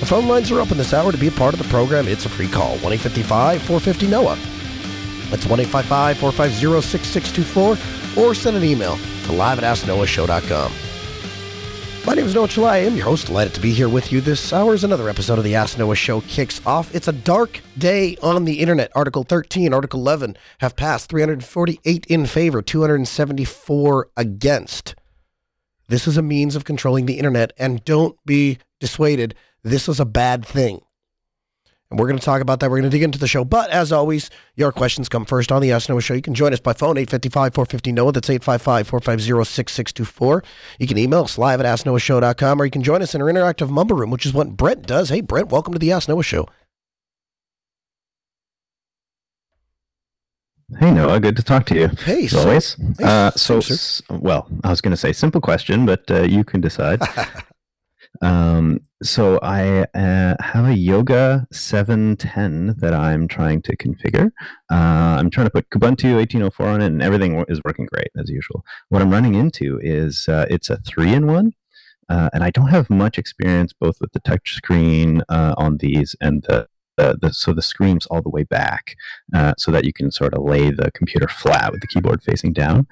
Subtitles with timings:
[0.00, 2.06] The phone lines are open this hour to be a part of the program.
[2.06, 4.38] It's a free call 1 450 NOAH.
[5.30, 10.72] That's 1 450 6624 or send an email to live at asknoahshow.com.
[12.06, 12.68] My name is Noah Chelliah.
[12.68, 13.26] I am your host.
[13.26, 15.96] Delighted to be here with you this hour as another episode of the Ask Noah
[15.96, 16.94] Show kicks off.
[16.94, 18.92] It's a dark day on the internet.
[18.94, 24.94] Article 13, Article 11 have passed 348 in favor, 274 against.
[25.88, 29.34] This is a means of controlling the internet, and don't be dissuaded.
[29.66, 30.80] This is a bad thing.
[31.90, 32.70] And we're going to talk about that.
[32.70, 33.44] We're going to dig into the show.
[33.44, 36.14] But as always, your questions come first on the Ask Noah Show.
[36.14, 38.12] You can join us by phone, 855-450-NOAH.
[38.12, 40.44] That's 855-450-6624.
[40.78, 43.68] You can email us live at AskNoahShow.com, or you can join us in our interactive
[43.68, 45.08] mumble room, which is what Brent does.
[45.08, 46.48] Hey, Brent, welcome to the Ask Noah Show.
[50.78, 51.88] Hey Noah, good to talk to you.
[51.88, 52.76] Hey, as always.
[52.98, 53.60] Hey, uh, so,
[54.10, 57.00] well, I was going to say simple question, but uh, you can decide.
[58.22, 64.30] um, so I uh, have a Yoga 710 that I'm trying to configure.
[64.70, 68.30] Uh, I'm trying to put Kubuntu 1804 on it, and everything is working great as
[68.30, 68.64] usual.
[68.88, 71.52] What I'm running into is uh, it's a three-in-one.
[72.08, 76.14] Uh, and I don't have much experience both with the touch screen uh, on these
[76.20, 78.96] and the the, the, so the screen's all the way back
[79.34, 82.52] uh, so that you can sort of lay the computer flat with the keyboard facing
[82.52, 82.86] down.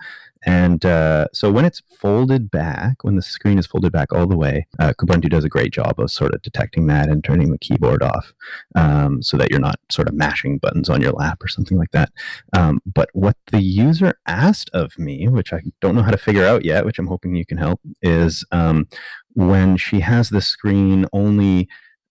[0.47, 4.37] And uh, so when it's folded back when the screen is folded back all the
[4.37, 7.59] way uh, kubuntu does a great job of sort of detecting that and turning the
[7.59, 8.33] keyboard off
[8.75, 11.93] um, so that you're not sort of mashing buttons on your lap or something like
[11.93, 12.11] that.
[12.53, 16.45] Um, but what the user asked of me which i don't know how to figure
[16.45, 18.87] out yet which i'm hoping you can help is um,
[19.35, 21.69] when she has the screen only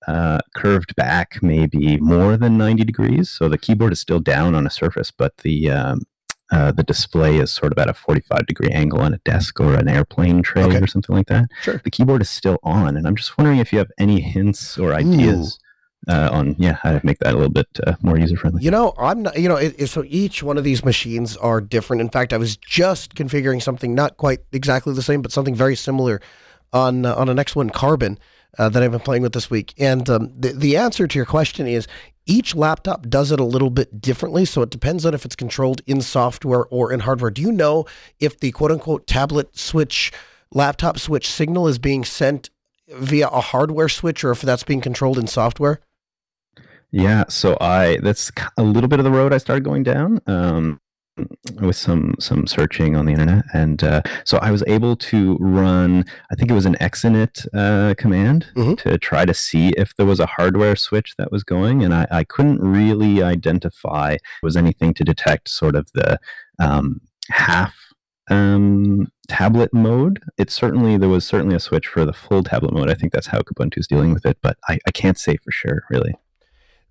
[0.07, 3.29] uh, curved back maybe more than 90 degrees.
[3.29, 6.01] So the keyboard is still down on a surface, but the um,
[6.51, 9.73] uh, the display is sort of at a 45 degree angle on a desk or
[9.75, 10.79] an airplane tray Okay.
[10.79, 11.45] or something like that.
[11.61, 11.81] Sure.
[11.83, 14.93] The keyboard is still on, and I'm just wondering if you have any hints or
[14.93, 15.57] ideas
[16.07, 18.61] uh, on yeah how to make that a little bit uh, more user friendly.
[18.61, 21.61] You know, I'm not, you know, it, it- so each one of these machines are
[21.61, 22.01] different.
[22.01, 25.75] In fact, I was just configuring something not quite exactly the same, but something very
[25.77, 26.19] similar
[26.73, 28.19] on uh, on an X1 Carbon
[28.57, 29.73] uh, that I've been playing with this week.
[29.77, 31.87] And um, the, the answer to your question is
[32.25, 34.45] each laptop does it a little bit differently.
[34.45, 37.31] So it depends on if it's controlled in software or in hardware.
[37.31, 37.85] Do you know
[38.19, 40.11] if the quote unquote tablet switch,
[40.51, 42.49] laptop switch signal is being sent
[42.89, 45.81] via a hardware switch or if that's being controlled in software?
[46.91, 50.79] Yeah, so I that's a little bit of the road I started going down um,
[51.61, 56.05] with some some searching on the internet, and uh, so I was able to run.
[56.31, 58.77] I think it was an xinput uh, command Mhm.
[58.79, 62.07] to try to see if there was a hardware switch that was going, and I,
[62.09, 66.19] I couldn't really identify was anything to detect sort of the
[66.59, 67.75] um, half
[68.29, 72.89] um tablet mode it certainly there was certainly a switch for the full tablet mode
[72.89, 75.83] i think that's how kubuntu's dealing with it but i, I can't say for sure
[75.89, 76.13] really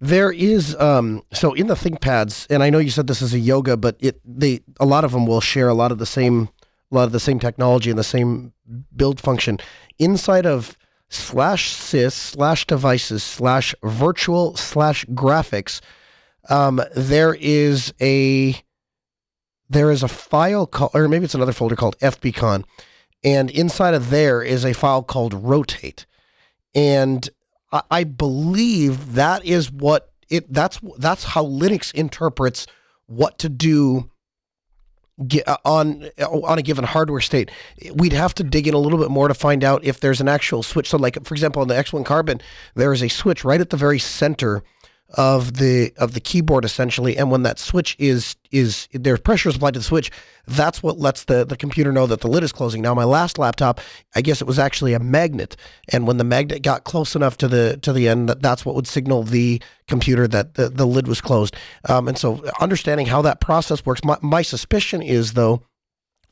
[0.02, 3.38] There is um so in the ThinkPads, and I know you said this is a
[3.38, 6.48] yoga, but it they a lot of them will share a lot of the same
[6.90, 8.52] a lot of the same technology and the same
[8.96, 9.58] build function
[10.00, 10.76] inside of
[11.08, 15.80] slash sys slash devices slash virtual slash graphics.
[16.50, 18.56] Um, there is a
[19.70, 22.64] there is a file called, or maybe it's another folder called FBCon,
[23.22, 26.06] and inside of there is a file called Rotate,
[26.74, 27.30] and
[27.72, 30.53] I, I believe that is what it.
[30.53, 32.66] That's that's how Linux interprets
[33.06, 34.10] what to do
[35.47, 37.50] uh, on on a given hardware state.
[37.94, 40.28] We'd have to dig in a little bit more to find out if there's an
[40.28, 40.91] actual switch.
[40.91, 42.41] So, like for example, on the X1 Carbon,
[42.75, 44.62] there is a switch right at the very center
[45.14, 49.56] of the of the keyboard essentially and when that switch is is there's pressure is
[49.56, 50.11] applied to the switch
[50.47, 53.38] that's what lets the the computer know that the lid is closing now my last
[53.38, 53.81] laptop
[54.14, 55.56] i guess it was actually a magnet
[55.91, 58.75] and when the magnet got close enough to the to the end that that's what
[58.75, 61.55] would signal the computer that the, the lid was closed
[61.88, 65.62] um, and so understanding how that process works my, my suspicion is though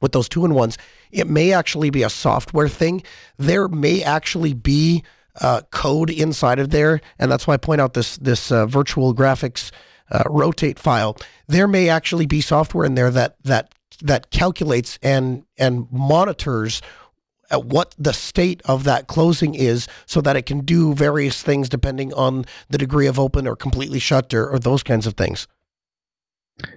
[0.00, 0.78] with those two in ones,
[1.10, 3.02] it may actually be a software thing.
[3.36, 5.04] There may actually be
[5.40, 9.14] uh, code inside of there, and that's why I point out this this uh, virtual
[9.14, 9.70] graphics
[10.10, 11.16] uh, rotate file.
[11.46, 16.82] There may actually be software in there that that that calculates and and monitors
[17.50, 21.68] at what the state of that closing is so that it can do various things
[21.68, 25.48] depending on the degree of open or completely shut or, or those kinds of things.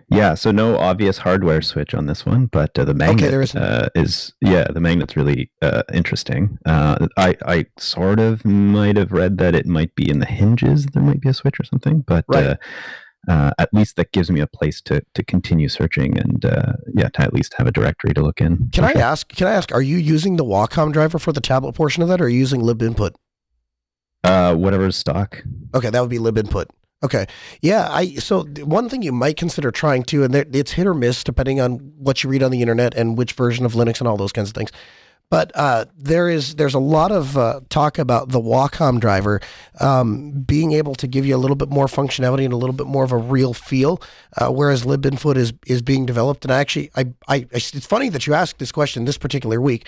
[0.10, 3.62] Yeah, so no obvious hardware switch on this one, but uh, the magnet isn't.
[3.62, 6.58] uh, is yeah, the magnet's really uh, interesting.
[6.66, 10.86] Uh, I I sort of might have read that it might be in the hinges.
[10.88, 12.46] There might be a switch or something, but Right.
[12.46, 12.56] uh,
[13.28, 17.10] uh, at least that gives me a place to to continue searching and uh, yeah,
[17.10, 18.70] to at least have a directory to look in.
[18.72, 19.28] Can I ask?
[19.30, 19.72] Can I ask?
[19.72, 22.38] Are you using the Wacom driver for the tablet portion of that, or are you
[22.40, 23.16] using libinput?
[24.24, 25.42] Uh, whatever's stock.
[25.74, 26.68] Okay, that would be libinput.
[27.04, 27.26] Okay,
[27.62, 27.90] yeah.
[27.92, 31.60] I so one thing you might consider trying to, and it's hit or miss depending
[31.60, 34.32] on what you read on the internet and which version of Linux and all those
[34.32, 34.72] kinds of things.
[35.30, 39.42] But uh, there is there's a lot of uh, talk about the Wacom driver
[39.82, 42.88] um, being able to give you a little bit more functionality and a little bit
[42.88, 44.02] more of a real feel,
[44.38, 46.46] uh, whereas libinput is is being developed.
[46.46, 49.88] And actually, I, I I it's funny that you asked this question this particular week.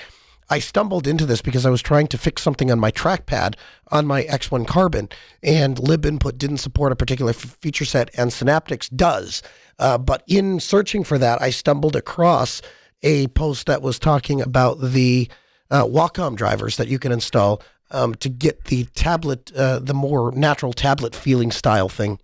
[0.49, 3.55] I stumbled into this because I was trying to fix something on my trackpad
[3.91, 5.09] on my X1 Carbon,
[5.41, 9.41] and libinput didn't support a particular f- feature set, and Synaptics does.
[9.79, 12.61] Uh, but in searching for that, I stumbled across
[13.01, 15.29] a post that was talking about the
[15.71, 17.61] uh, Wacom drivers that you can install
[17.91, 22.19] um, to get the tablet, uh, the more natural tablet feeling style thing.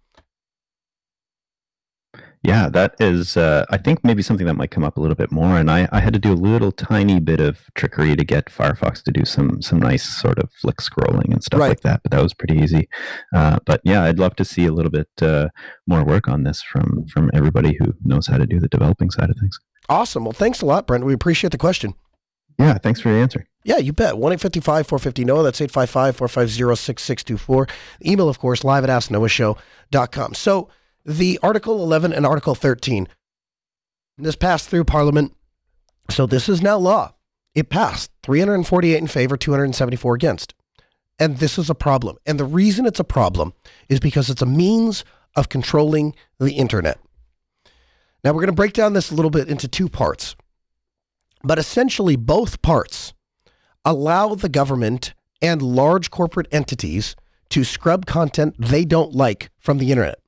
[2.44, 5.32] Yeah, that is, uh, I think maybe something that might come up a little bit
[5.32, 5.58] more.
[5.58, 9.04] And I, I had to do a little tiny bit of trickery to get Firefox
[9.04, 11.70] to do some some nice sort of flick scrolling and stuff Right.
[11.70, 12.02] like that.
[12.02, 12.90] But that was pretty easy.
[13.32, 15.50] Uh, but yeah, I'd love to see a little bit uh,
[15.86, 19.30] more work on this from from everybody who knows how to do the developing side
[19.30, 19.60] of things.
[19.88, 20.24] Awesome.
[20.26, 21.06] Well, thanks a lot, Brent.
[21.06, 21.94] We appreciate the question.
[22.58, 23.46] Yeah, thanks for your answer.
[23.64, 24.18] Yeah, you bet.
[24.18, 25.44] 1 855 450 NOAH.
[25.44, 27.68] That's 855 450 6624.
[28.04, 30.34] Email, of course, live at asknoahshow.com.
[30.34, 30.70] So
[31.06, 33.07] the Article 11 and Article 13,
[34.18, 35.33] this passed through Parliament.
[36.09, 37.13] So this is now law.
[37.56, 40.53] It passed 348 in favor, 274 against.
[41.19, 42.18] And this is a problem.
[42.25, 43.53] And the reason it's a problem
[43.89, 45.03] is because it's a means
[45.36, 47.00] of controlling the internet.
[48.24, 50.36] Now, we're going to break down this a little bit into two parts.
[51.44, 53.13] But essentially, both parts
[53.83, 57.15] allow the government and large corporate entities
[57.50, 60.21] to scrub content they don't like from the internet.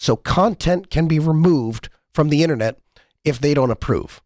[0.00, 2.78] So content can be removed from the internet
[3.22, 4.22] if they don't approve.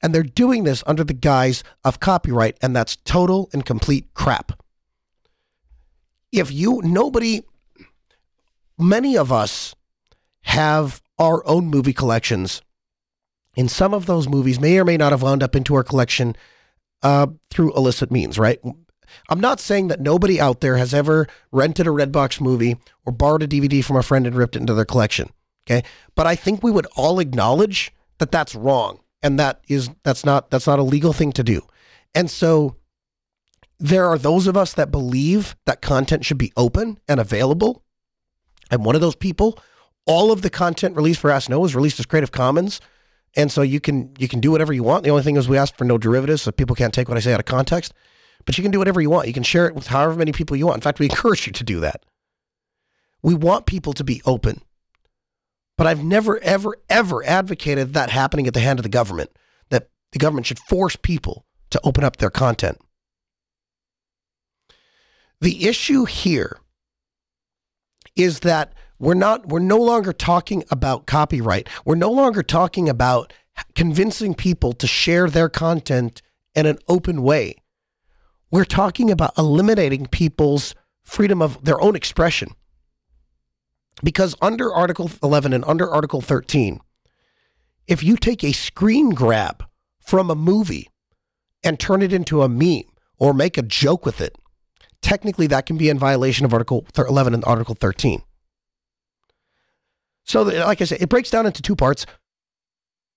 [0.00, 4.52] And they're doing this under the guise of copyright, and that's total and complete crap.
[6.30, 7.42] If you, nobody,
[8.78, 9.74] many of us
[10.42, 12.62] have our own movie collections.
[13.56, 16.36] And some of those movies may or may not have wound up into our collection
[17.02, 18.60] uh, through illicit means, right?
[19.28, 23.42] I'm not saying that nobody out there has ever rented a Redbox movie or borrowed
[23.42, 25.30] a DVD from a friend and ripped it into their collection.
[25.66, 25.82] Okay,
[26.14, 30.50] but I think we would all acknowledge that that's wrong, and that is that's not
[30.50, 31.62] that's not a legal thing to do.
[32.14, 32.76] And so
[33.78, 37.82] there are those of us that believe that content should be open and available.
[38.70, 39.58] I'm one of those people.
[40.06, 42.80] All of the content released for Ask Noah is released as Creative Commons.
[43.36, 45.04] And so you can you can do whatever you want.
[45.04, 47.20] The only thing is we ask for no derivatives, so people can't take what I
[47.20, 47.92] say out of context.
[48.46, 49.26] But you can do whatever you want.
[49.26, 50.78] You can share it with however many people you want.
[50.78, 52.04] In fact, we encourage you to do that.
[53.22, 54.62] We want people to be open.
[55.76, 59.30] But I've never, ever, ever advocated that happening at the hand of the government,
[59.68, 62.78] that the government should force people to open up their content.
[65.40, 66.58] The issue here
[68.14, 71.68] is that we're not we're no longer talking about copyright.
[71.84, 73.34] We're no longer talking about
[73.74, 76.22] convincing people to share their content
[76.54, 77.56] in an open way.
[78.50, 82.50] We're talking about eliminating people's freedom of their own expression.
[84.02, 86.80] Because under Article 11 and under Article 13,
[87.86, 89.64] if you take a screen grab
[90.00, 90.88] from a movie
[91.64, 92.82] and turn it into a meme
[93.18, 94.36] or make a joke with it,
[95.00, 98.22] technically that can be in violation of Article 11 and Article 13.
[100.24, 102.04] So, like I said, it breaks down into two parts.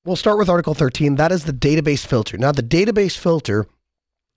[0.06, 1.16] We'll start with Article 13.
[1.16, 2.38] That is the database filter.
[2.38, 3.68] Now, the database filter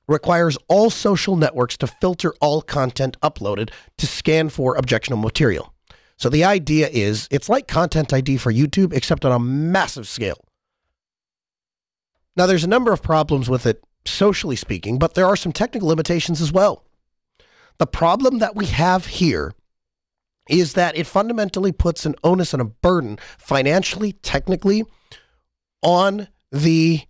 [0.09, 5.73] requires all social networks to filter all content uploaded to scan for objectionable material.
[6.17, 10.45] So, the idea is it's like Content ID for YouTube, except on a massive scale.
[12.37, 15.89] Now, there's a number of problems with it, socially speaking, but there are some technical
[15.89, 16.85] limitations as well.
[17.79, 19.53] The problem that we have here
[20.49, 24.85] is that it fundamentally puts an onus and a burden financially, technically,
[25.83, 27.03] on the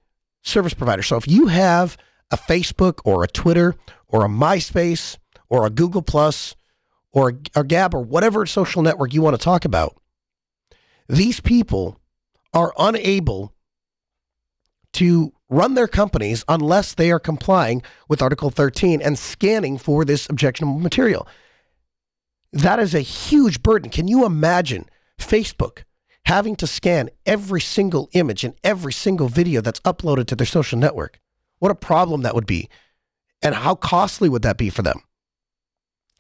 [0.43, 1.03] service provider.
[1.03, 1.97] So if you have
[2.33, 3.77] a Facebook or a Twitter
[4.09, 6.57] or a MySpace or a Google Plus
[7.13, 10.01] or a, Gab or whatever social network you want to talk about,
[11.09, 12.01] these people
[12.55, 13.55] are unable
[14.95, 20.29] to run their companies unless they are complying with Article 13 and scanning for this
[20.29, 21.29] objectionable material.
[22.53, 23.91] That is a huge burden.
[23.91, 24.87] Can you imagine
[25.19, 25.85] Facebook
[26.27, 30.79] having to scan every single image and every single video that's uploaded to their social
[30.79, 31.19] network?
[31.63, 32.69] What a problem that would be.
[33.41, 35.01] And how costly would that be for them?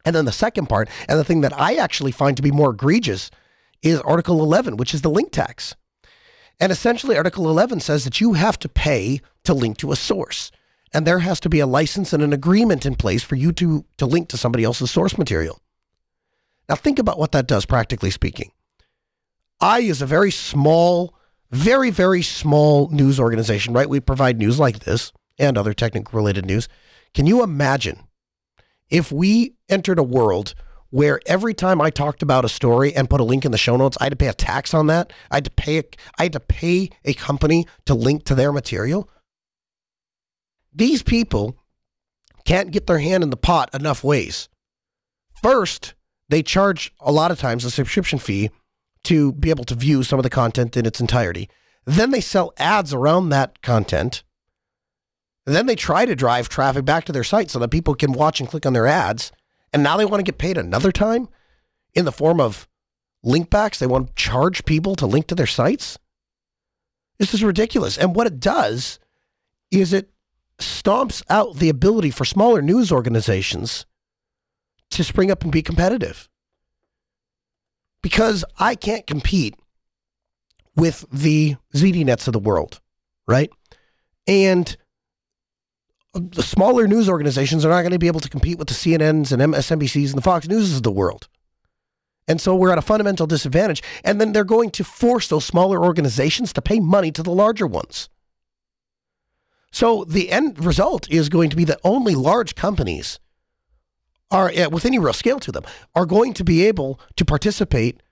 [0.04, 2.70] And then the second part, and the thing that I actually find to be more
[2.70, 3.28] egregious,
[3.82, 5.74] is Article 11, which is the link tax.
[6.60, 10.52] And essentially, Article 11 says that you have to pay to link to a source.
[10.94, 13.84] And there has to be a license and an agreement in place for you to,
[13.96, 15.60] to link to somebody else's source material.
[16.68, 18.52] Now, think about what that does, practically speaking.
[19.60, 21.16] I, is a very small,
[21.50, 23.88] very, very small news organization, right?
[23.88, 26.68] We provide news like this and other technical related news.
[27.14, 28.00] Can you imagine
[28.90, 30.54] if we entered a world
[30.90, 33.76] where every time I talked about a story and put a link in the show
[33.76, 35.12] notes, I had to pay a tax on that.
[35.30, 35.84] I had to pay a,
[36.18, 39.08] I had to pay a company to link to their material.
[40.74, 41.56] These people
[42.44, 44.48] can't get their hand in the pot enough ways.
[45.42, 45.94] First,
[46.28, 48.50] they charge a lot of times a subscription fee
[49.04, 51.48] to be able to view some of the content in its entirety.
[51.84, 54.22] Then they sell ads around that content.
[55.46, 58.12] And then they try to drive traffic back to their site so that people can
[58.12, 59.32] watch and click on their ads.
[59.72, 61.28] And now they want to get paid another time
[61.94, 62.68] in the form of
[63.24, 63.78] linkbacks.
[63.78, 65.98] They want to charge people to link to their sites.
[67.18, 67.98] This is ridiculous.
[67.98, 68.98] And what it does
[69.70, 70.10] is it
[70.58, 73.86] stomps out the ability for smaller news organizations
[74.90, 76.28] to spring up and be competitive.
[78.02, 79.54] Because I can't compete
[80.76, 82.80] with the ZDNets of the world,
[83.26, 83.50] right?
[84.26, 84.76] And
[86.14, 89.32] the smaller news organizations are not going to be able to compete with the CNNs
[89.32, 91.28] and MSNBCs and the Fox News of the world.
[92.28, 93.82] And so we're at a fundamental disadvantage.
[94.04, 97.66] And then they're going to force those smaller organizations to pay money to the larger
[97.66, 98.08] ones.
[99.70, 103.18] So the end result is going to be that only large companies
[104.30, 105.64] are, with any real scale to them,
[105.94, 108.02] are going to be able to participate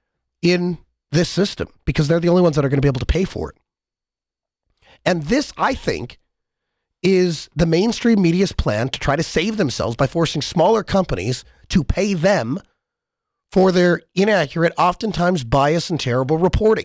[0.42, 0.78] in
[1.12, 3.24] this system because they're the only ones that are going to be able to pay
[3.24, 3.56] for it.
[5.04, 6.18] And this, I think,
[7.02, 11.82] is the mainstream media's plan to try to save themselves by forcing smaller companies to
[11.82, 12.60] pay them
[13.50, 16.84] for their inaccurate, oftentimes biased and terrible reporting.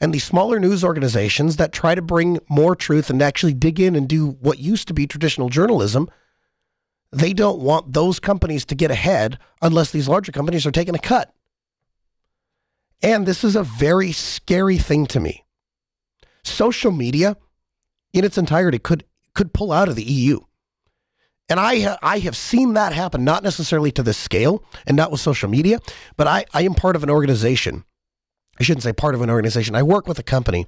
[0.00, 3.96] And these smaller news organizations that try to bring more truth and actually dig in
[3.96, 6.10] and do what used to be traditional journalism,
[7.12, 10.98] they don't want those companies to get ahead unless these larger companies are taking a
[10.98, 11.32] cut.
[13.02, 15.44] And this is a very scary thing to me.
[16.44, 17.36] Social media
[18.12, 20.40] in its entirety could could pull out of the EU.
[21.48, 25.20] And I I have seen that happen, not necessarily to this scale and not with
[25.20, 25.80] social media,
[26.16, 27.84] but I, I am part of an organization.
[28.58, 29.74] I shouldn't say part of an organization.
[29.74, 30.66] I work with a company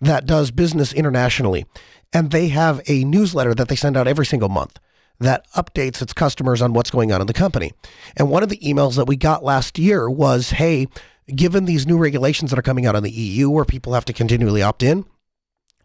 [0.00, 1.64] that does business internationally,
[2.12, 4.78] and they have a newsletter that they send out every single month
[5.20, 7.72] that updates its customers on what's going on in the company.
[8.16, 10.88] And one of the emails that we got last year was, hey,
[11.34, 14.12] given these new regulations that are coming out in the EU where people have to
[14.12, 15.04] continually opt in,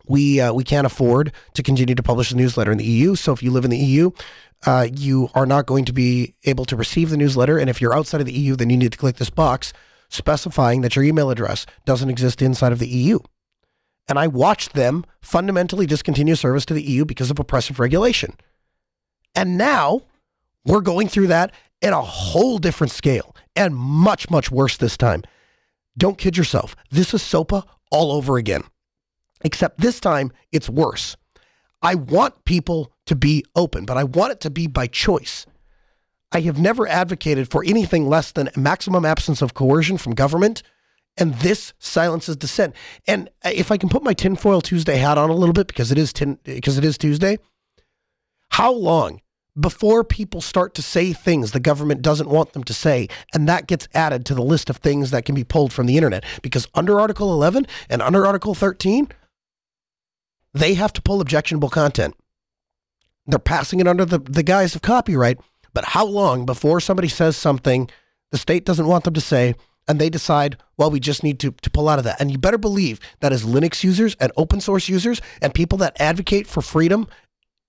[0.07, 3.15] we uh, we can't afford to continue to publish the newsletter in the EU.
[3.15, 4.11] So if you live in the EU,
[4.65, 7.57] uh, you are not going to be able to receive the newsletter.
[7.57, 9.73] And if you're outside of the EU, then you need to click this box
[10.09, 13.19] specifying that your email address doesn't exist inside of the EU.
[14.07, 18.35] And I watched them fundamentally discontinue service to the EU because of oppressive regulation.
[19.35, 20.01] And now
[20.65, 25.23] we're going through that in a whole different scale and much, much worse this time.
[25.97, 26.75] Don't kid yourself.
[26.89, 28.63] This is SOPA all over again.
[29.41, 31.15] Except this time it's worse.
[31.81, 35.45] I want people to be open, but I want it to be by choice.
[36.31, 40.63] I have never advocated for anything less than maximum absence of coercion from government,
[41.17, 42.75] and this silences dissent.
[43.07, 45.97] And if I can put my tinfoil Tuesday hat on a little bit because it
[45.97, 47.37] is tin, because it is Tuesday,
[48.49, 49.21] how long
[49.59, 53.67] before people start to say things the government doesn't want them to say, and that
[53.67, 56.23] gets added to the list of things that can be pulled from the internet?
[56.41, 59.09] Because under Article 11 and under Article 13,
[60.53, 62.15] they have to pull objectionable content.
[63.25, 65.39] They're passing it under the, the guise of copyright.
[65.73, 67.89] But how long before somebody says something
[68.31, 69.55] the state doesn't want them to say
[69.87, 72.19] and they decide, well, we just need to, to pull out of that?
[72.19, 75.99] And you better believe that as Linux users and open source users and people that
[75.99, 77.07] advocate for freedom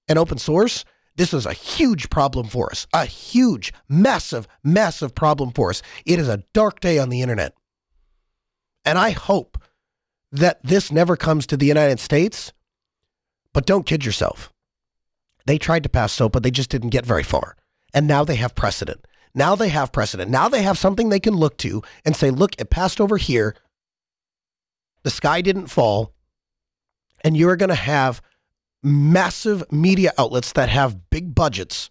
[0.09, 0.85] and open source,
[1.17, 2.87] this is a huge problem for us.
[2.93, 5.83] A huge, massive, massive problem for us.
[6.07, 7.55] It is a dark day on the internet.
[8.85, 9.59] And I hope
[10.31, 12.53] that this never comes to the United States
[13.53, 14.53] but don't kid yourself.
[15.47, 17.57] They tried to pass SOPA, they just didn't get very far.
[17.95, 19.07] And now they have precedent.
[19.35, 20.31] Now they have precedent.
[20.31, 23.55] Now they have something they can look to and say, look, it passed over here.
[25.05, 26.13] The sky didn't fall.
[27.25, 28.21] And you are going to have
[28.83, 31.91] massive media outlets that have big budgets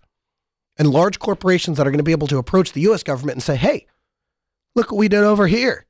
[0.77, 3.43] and large corporations that are going to be able to approach the US government and
[3.43, 3.87] say, hey,
[4.75, 5.85] look what we did over here.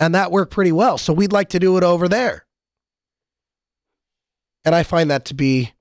[0.00, 0.96] And that worked pretty well.
[0.96, 2.46] So we'd like to do it over there.
[4.64, 5.72] And I find that to be,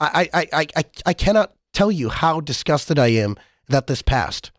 [0.00, 3.36] I, I, I, I, cannot tell you how disgusted I am
[3.68, 4.50] that this passed.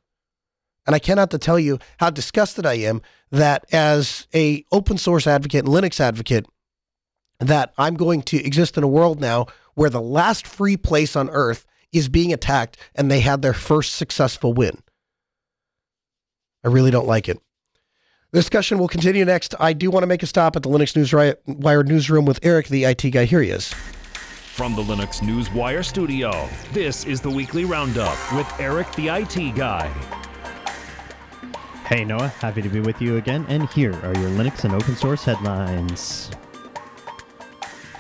[0.86, 3.02] And I cannot tell you how disgusted I am
[3.32, 6.46] that as a open source advocate and Linux advocate,
[7.40, 11.30] that I'm going to exist in a world now where the last free place on
[11.30, 14.78] earth is being attacked and they had their first successful win.
[16.64, 17.40] I really don't like it.
[18.36, 19.56] The discussion will continue next.
[19.62, 21.14] I do want to make a stop at the Linux News
[21.48, 23.24] Wire newsroom with Eric, the IT guy.
[23.24, 23.74] Here he is.
[23.74, 29.56] From the Linux News Wire studio, this is the weekly roundup with Eric, the IT
[29.56, 29.88] guy.
[31.86, 34.98] Hey Noah, happy to be with you again, and here are your Linux and open
[34.98, 36.30] source headlines.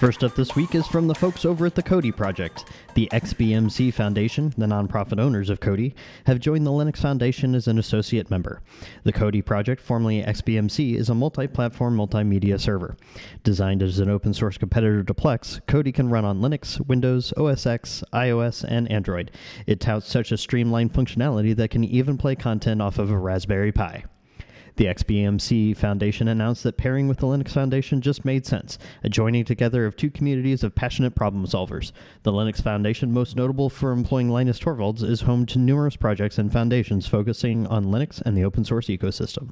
[0.05, 2.65] First up this week is from the folks over at the Kodi Project.
[2.93, 5.95] The XBMC Foundation, the nonprofit owners of Kodi,
[6.27, 8.61] have joined the Linux Foundation as an associate member.
[9.03, 12.95] The Kodi Project, formerly XBMC, is a multi platform multimedia server.
[13.41, 17.65] Designed as an open source competitor to Plex, Kodi can run on Linux, Windows, OS
[17.65, 19.31] X, iOS, and Android.
[19.65, 23.71] It touts such a streamlined functionality that can even play content off of a Raspberry
[23.71, 24.03] Pi.
[24.77, 29.45] The XBMC Foundation announced that pairing with the Linux Foundation just made sense, a joining
[29.45, 31.93] together of two communities of passionate problem solvers.
[32.23, 36.51] The Linux Foundation, most notable for employing Linus Torvalds, is home to numerous projects and
[36.51, 39.51] foundations focusing on Linux and the open source ecosystem.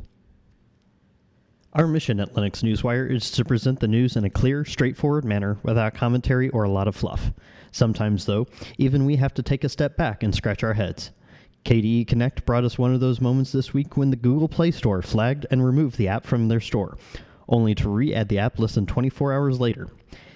[1.71, 5.57] Our mission at Linux Newswire is to present the news in a clear, straightforward manner
[5.63, 7.31] without commentary or a lot of fluff.
[7.71, 8.45] Sometimes, though,
[8.77, 11.11] even we have to take a step back and scratch our heads.
[11.65, 15.01] KDE Connect brought us one of those moments this week when the Google Play Store
[15.01, 16.97] flagged and removed the app from their store,
[17.47, 19.89] only to re add the app less than 24 hours later.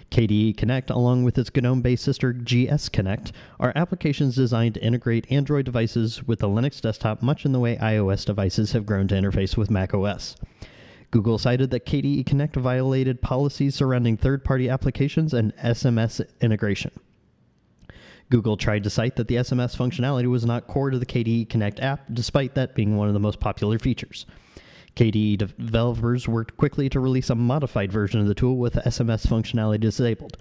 [0.10, 5.30] KDE Connect, along with its GNOME based sister GS Connect, are applications designed to integrate
[5.30, 9.16] Android devices with the Linux desktop much in the way iOS devices have grown to
[9.16, 10.38] interface with macOS.
[11.12, 16.92] Google cited that KDE Connect violated policies surrounding third party applications and SMS integration.
[18.30, 21.80] Google tried to cite that the SMS functionality was not core to the KDE Connect
[21.80, 24.26] app, despite that being one of the most popular features.
[24.98, 29.80] KDE developers worked quickly to release a modified version of the tool with SMS functionality
[29.80, 30.38] disabled.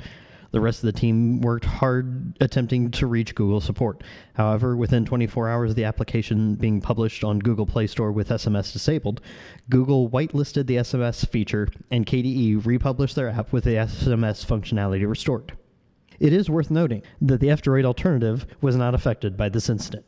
[0.50, 4.02] The rest of the team worked hard attempting to reach Google support.
[4.34, 8.72] However, within 24 hours of the application being published on Google Play Store with SMS
[8.72, 9.20] disabled,
[9.68, 15.52] Google whitelisted the SMS feature and KDE republished their app with the SMS functionality restored.
[16.18, 20.06] It is worth noting that the F-Droid alternative was not affected by this incident.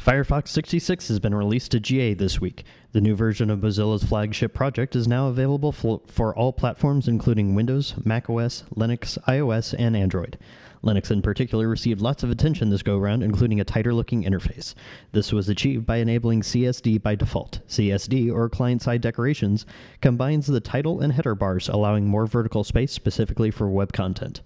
[0.00, 2.64] Firefox 66 has been released to GA this week.
[2.92, 7.94] The new version of Mozilla's flagship project is now available for, all platforms including Windows,
[8.04, 10.38] macOS, Linux, iOS, and Android.
[10.84, 14.74] Linux in particular received lots of attention this go round, including a tighter looking interface.
[15.10, 17.60] This was achieved by enabling CSD by default.
[17.66, 19.66] CSD, or client side decorations,
[20.00, 24.42] combines the title and header bars, allowing more vertical space specifically for web content.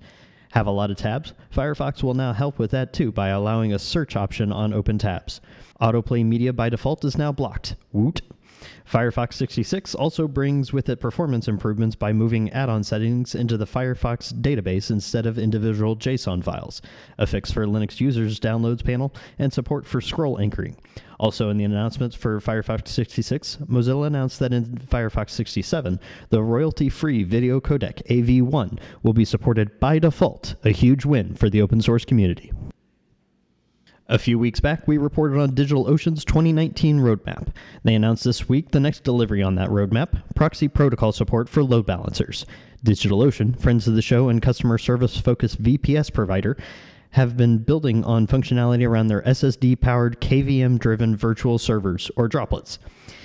[0.52, 1.32] Have a lot of tabs?
[1.54, 5.40] Firefox will now help with that too by allowing a search option on open tabs.
[5.80, 7.76] Autoplay media by default is now blocked.
[7.92, 8.20] Woot!
[8.90, 13.66] Firefox 66 also brings with it performance improvements by moving add on settings into the
[13.66, 16.82] Firefox database instead of individual JSON files,
[17.18, 20.76] a fix for Linux users' downloads panel, and support for scroll anchoring.
[21.20, 26.88] Also, in the announcements for Firefox 66, Mozilla announced that in Firefox 67, the royalty
[26.88, 31.82] free video codec AV1 will be supported by default, a huge win for the open
[31.82, 32.50] source community.
[34.10, 37.54] A few weeks back, we reported on DigitalOcean's 2019 roadmap.
[37.84, 41.86] They announced this week the next delivery on that roadmap proxy protocol support for load
[41.86, 42.44] balancers.
[42.84, 46.56] DigitalOcean, friends of the show and customer service focused VPS provider,
[47.10, 52.80] have been building on functionality around their SSD powered KVM driven virtual servers, or droplets.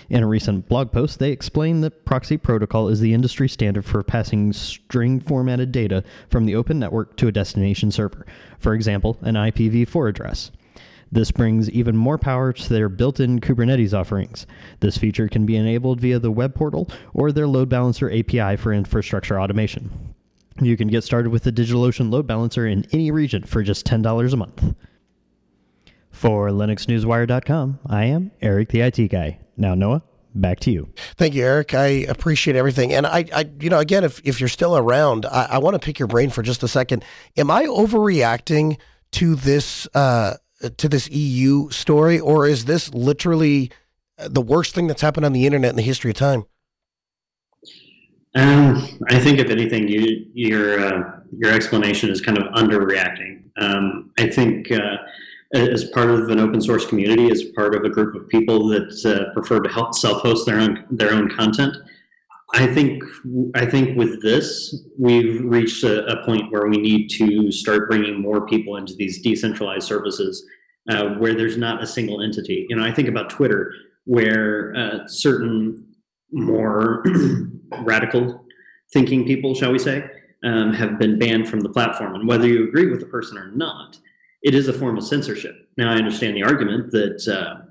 [0.08, 4.04] In a recent blog post, they explain that proxy protocol is the industry standard for
[4.04, 8.28] passing string formatted data from the open network to a destination server,
[8.60, 10.52] for example, an IPv4 address.
[11.12, 14.46] This brings even more power to their built in Kubernetes offerings.
[14.80, 18.74] This feature can be enabled via the web portal or their load balancer API for
[18.74, 20.14] infrastructure automation.
[20.62, 24.34] You can get started with the DigitalOcean load balancer in any region for just $10
[24.34, 24.76] a month.
[26.12, 29.40] For LinuxNewsWire.com, I am Eric the IT guy.
[29.58, 30.02] Now, Noah,
[30.34, 30.94] back to you.
[31.18, 31.74] Thank you, Eric.
[31.74, 32.94] I appreciate everything.
[32.94, 35.80] And I, I you know, again, if, if you're still around, I, I want to
[35.80, 37.04] pick your brain for just a second.
[37.36, 38.78] Am I overreacting
[39.12, 40.36] to this uh,
[40.78, 43.72] to this EU story, or is this literally
[44.18, 46.46] the worst thing that's happened on the internet in the history of time?
[48.36, 53.44] Um, I think if anything, you, your uh, your explanation is kind of underreacting.
[53.58, 54.98] Um, I think uh,
[55.54, 59.06] as part of an open source community, as part of a group of people that
[59.06, 61.78] uh, prefer to help self-host their own their own content,
[62.56, 63.04] I think
[63.54, 68.22] I think with this we've reached a, a point where we need to start bringing
[68.22, 70.46] more people into these decentralized services
[70.90, 72.66] uh, where there's not a single entity.
[72.70, 73.74] You know, I think about Twitter,
[74.06, 75.86] where uh, certain
[76.32, 77.04] more
[77.80, 78.46] radical
[78.94, 80.10] thinking people, shall we say,
[80.46, 82.16] um, have been banned from the platform.
[82.16, 83.98] And whether you agree with the person or not,
[84.44, 85.56] it is a form of censorship.
[85.78, 87.65] Now, I understand the argument that uh,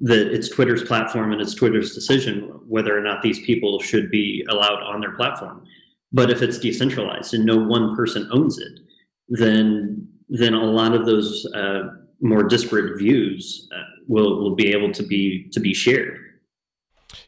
[0.00, 4.44] that it's Twitter's platform and it's Twitter's decision whether or not these people should be
[4.48, 5.64] allowed on their platform.
[6.12, 8.80] But if it's decentralized and no one person owns it,
[9.28, 14.92] then then a lot of those uh, more disparate views uh, will will be able
[14.92, 16.18] to be to be shared.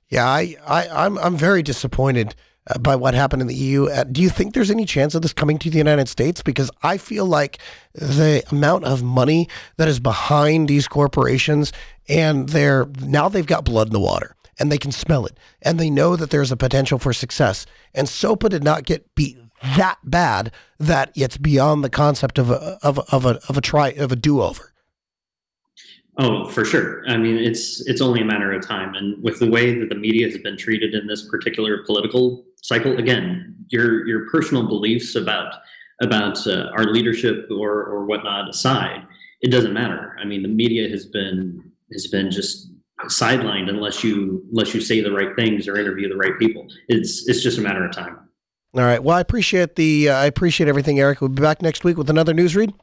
[0.09, 2.35] Yeah, I, I I'm I'm very disappointed
[2.69, 3.87] uh, by what happened in the EU.
[3.87, 6.43] Uh, do you think there's any chance of this coming to the United States?
[6.43, 7.59] Because I feel like
[7.95, 11.73] the amount of money that is behind these corporations,
[12.09, 15.79] and they're now they've got blood in the water, and they can smell it, and
[15.79, 17.67] they know that there's a potential for success.
[17.95, 22.79] And SOPA did not get beat that bad that it's beyond the concept of a
[22.83, 24.73] of a, of a of a try of a do over.
[26.19, 27.07] Oh, for sure.
[27.09, 29.95] I mean, it's it's only a matter of time, and with the way that the
[29.95, 35.53] media has been treated in this particular political cycle, again, your your personal beliefs about
[36.03, 39.07] about uh, our leadership or or whatnot aside,
[39.43, 40.17] it doesn't matter.
[40.19, 42.71] I mean, the media has been has been just
[43.05, 46.67] sidelined unless you unless you say the right things or interview the right people.
[46.89, 48.19] It's it's just a matter of time.
[48.75, 49.03] All right.
[49.03, 51.21] Well, I appreciate the uh, I appreciate everything, Eric.
[51.21, 52.75] We'll be back next week with another news read.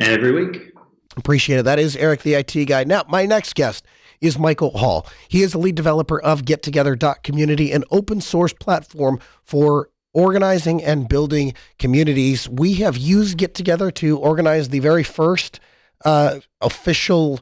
[0.00, 0.72] Every week.
[1.16, 1.62] Appreciate it.
[1.64, 2.84] That is Eric, the IT guy.
[2.84, 3.86] Now, my next guest
[4.20, 5.06] is Michael Hall.
[5.28, 11.54] He is the lead developer of GetTogether.community, an open source platform for organizing and building
[11.78, 12.48] communities.
[12.48, 15.60] We have used GetTogether to organize the very first
[16.04, 17.40] uh, official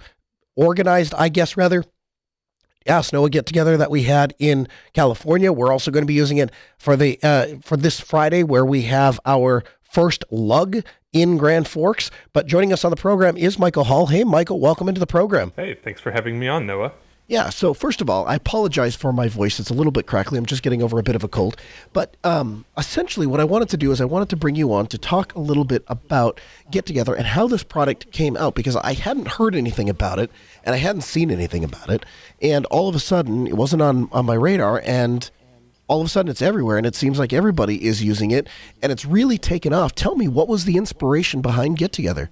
[0.56, 1.84] organized, I guess, rather,
[2.86, 5.52] Ask Noah get together that we had in California.
[5.52, 8.82] We're also going to be using it for the uh, for this Friday where we
[8.82, 12.10] have our first lug in Grand Forks.
[12.34, 14.08] But joining us on the program is Michael Hall.
[14.08, 15.52] Hey, Michael, welcome into the program.
[15.56, 16.92] Hey, thanks for having me on, Noah.
[17.26, 19.58] Yeah, so first of all, I apologize for my voice.
[19.58, 20.36] It's a little bit crackly.
[20.36, 21.56] I'm just getting over a bit of a cold.
[21.94, 24.88] But um, essentially, what I wanted to do is I wanted to bring you on
[24.88, 26.38] to talk a little bit about
[26.70, 30.30] Get Together and how this product came out because I hadn't heard anything about it
[30.64, 32.04] and I hadn't seen anything about it.
[32.42, 34.82] And all of a sudden, it wasn't on, on my radar.
[34.84, 35.30] And
[35.86, 38.48] all of a sudden it's everywhere and it seems like everybody is using it
[38.82, 39.94] and it's really taken off.
[39.94, 42.30] Tell me, what was the inspiration behind Get Together?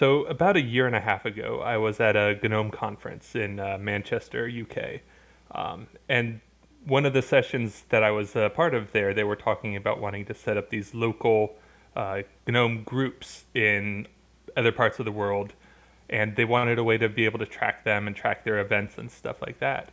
[0.00, 3.60] So, about a year and a half ago, I was at a GNOME conference in
[3.60, 5.02] uh, Manchester, UK.
[5.50, 6.40] Um, and
[6.86, 10.00] one of the sessions that I was a part of there, they were talking about
[10.00, 11.54] wanting to set up these local
[11.94, 14.06] uh, GNOME groups in
[14.56, 15.52] other parts of the world.
[16.08, 18.96] And they wanted a way to be able to track them and track their events
[18.96, 19.90] and stuff like that.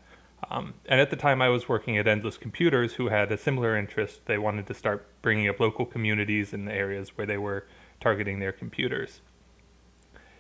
[0.50, 3.76] Um, and at the time, I was working at Endless Computers, who had a similar
[3.76, 4.22] interest.
[4.26, 7.66] They wanted to start bringing up local communities in the areas where they were
[8.00, 9.20] targeting their computers.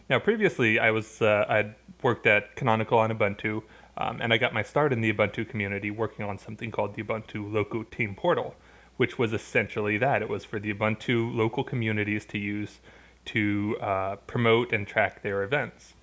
[0.10, 3.63] Now, previously, I was uh, I'd worked at Canonical on Ubuntu,
[3.98, 7.04] um, and I got my start in the Ubuntu community working on something called the
[7.04, 8.56] Ubuntu Local Team Portal,
[8.96, 10.22] which was essentially that.
[10.22, 12.80] It was for the Ubuntu local communities to use
[13.26, 15.93] to uh, promote and track their events.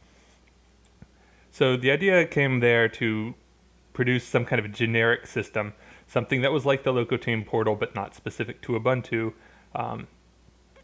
[1.51, 3.35] So the idea came there to
[3.95, 5.73] produce some kind of a generic system,
[6.07, 9.33] something that was like the Locoteam portal but not specific to Ubuntu,
[9.75, 10.09] um,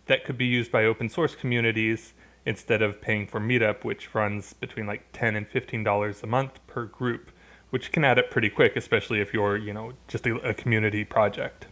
[0.06, 2.14] that could be used by open source communities
[2.46, 6.84] instead of paying for Meetup, which runs between like 10 and $15 a month per
[6.84, 7.30] group,
[7.70, 11.04] which can add up pretty quick, especially if you're, you know, just a, a community
[11.04, 11.66] project.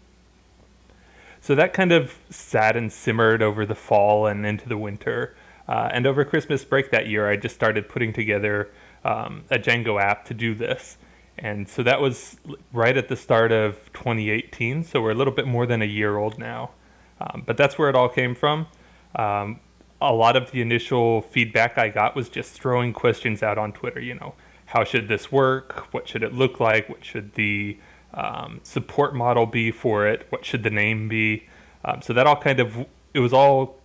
[1.41, 5.35] So that kind of sat and simmered over the fall and into the winter.
[5.69, 8.71] Uh, and over Christmas break that year, I just started putting together
[9.05, 10.99] um, a Django app to do this.
[11.39, 12.37] And so that was
[12.73, 14.83] right at the start of 2018.
[14.83, 16.71] So we're a little bit more than a year old now.
[17.21, 18.67] Um, but that's where it all came from.
[19.15, 19.61] Um,
[20.01, 24.01] a lot of the initial feedback I got was just throwing questions out on Twitter.
[24.01, 24.35] You know,
[24.67, 25.93] how should this work?
[25.93, 26.89] What should it look like?
[26.89, 27.79] What should the
[28.15, 30.27] um, support model be for it?
[30.31, 31.47] What should the name be?
[31.85, 33.77] Um, so that all kind of, it was all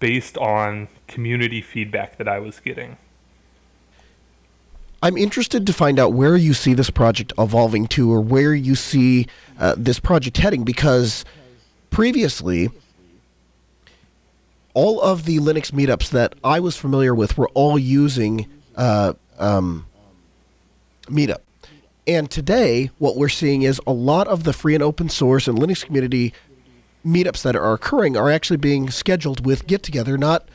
[0.00, 2.96] based on community feedback that I was getting.
[5.02, 8.76] I'm interested to find out where you see this project evolving to or where you
[8.76, 9.26] see
[9.58, 11.24] uh, this project heading because
[11.90, 12.70] previously
[14.74, 19.86] all of the Linux meetups that I was familiar with were all using uh, um,
[21.06, 21.40] Meetup.
[22.06, 25.58] And today, what we're seeing is a lot of the free and open source and
[25.58, 26.32] Linux community
[27.06, 30.48] meetups that are occurring are actually being scheduled with Get Together, not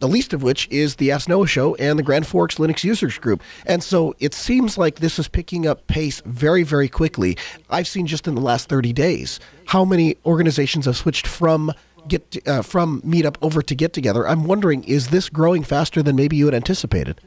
[0.00, 3.18] the least of which is the Ask Noah Show and the Grand Forks Linux Users
[3.18, 3.42] Group.
[3.66, 7.36] And so it seems like this is picking up pace very, very quickly.
[7.68, 11.72] I've seen just in the last 30 days how many organizations have switched from
[12.08, 14.26] get uh, from Meetup over to Get Together.
[14.26, 17.20] I'm wondering, is this growing faster than maybe you had anticipated?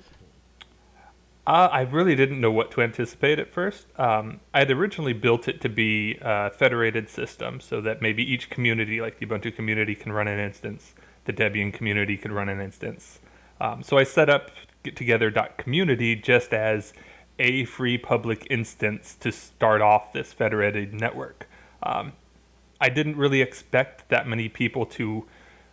[1.46, 3.88] Uh, I really didn't know what to anticipate at first.
[4.00, 8.50] Um, I had originally built it to be a federated system so that maybe each
[8.50, 10.94] community, like the Ubuntu community, can run an instance
[11.26, 13.20] the Debian community could run an instance.
[13.62, 14.52] Um, so I set up
[14.84, 16.94] gettogether.community just as
[17.40, 21.48] a free public instance to start off this federated network.
[21.82, 22.14] Um,
[22.84, 25.26] I didn't really expect that many people to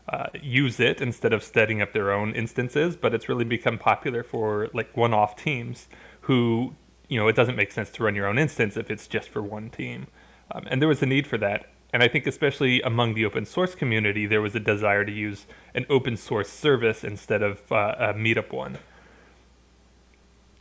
[0.08, 4.22] uh, use it instead of setting up their own instances, but it's really become popular
[4.22, 5.88] for like one-off teams
[6.22, 6.76] who,
[7.08, 9.42] you know, it doesn't make sense to run your own instance if it's just for
[9.42, 10.06] one team.
[10.52, 11.66] Um, and there was a need for that.
[11.92, 15.46] And I think, especially among the open source community, there was a desire to use
[15.74, 18.78] an open source service instead of uh, a meetup one.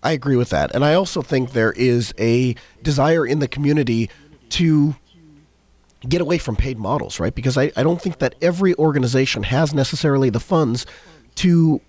[0.02, 0.74] I agree with that.
[0.74, 4.10] And I also think there is a desire in the community
[4.50, 4.96] to
[6.08, 7.34] get away from paid models, right?
[7.34, 10.86] Because I, I don't think that every organization has necessarily the funds
[11.36, 11.82] to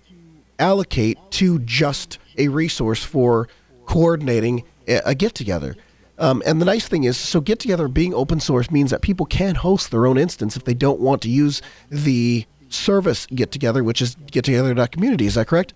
[0.59, 3.47] allocate to just a resource for
[3.85, 5.75] coordinating a, get together.
[6.17, 9.25] Um, and the nice thing is, so Get Together being open source means that people
[9.25, 13.83] can host their own instance if they don't want to use the service Get Together,
[13.83, 15.25] which is gettogether.community.
[15.25, 15.73] Is that correct?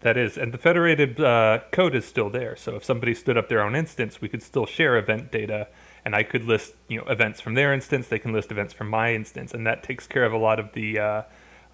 [0.00, 2.54] That is, and the federated uh, code is still there.
[2.56, 5.68] So if somebody stood up their own instance, we could still share event data,
[6.04, 8.08] and I could list you know events from their instance.
[8.08, 10.72] They can list events from my instance, and that takes care of a lot of
[10.72, 11.22] the uh,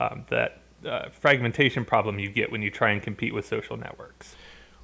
[0.00, 4.36] um, that uh, fragmentation problem you get when you try and compete with social networks.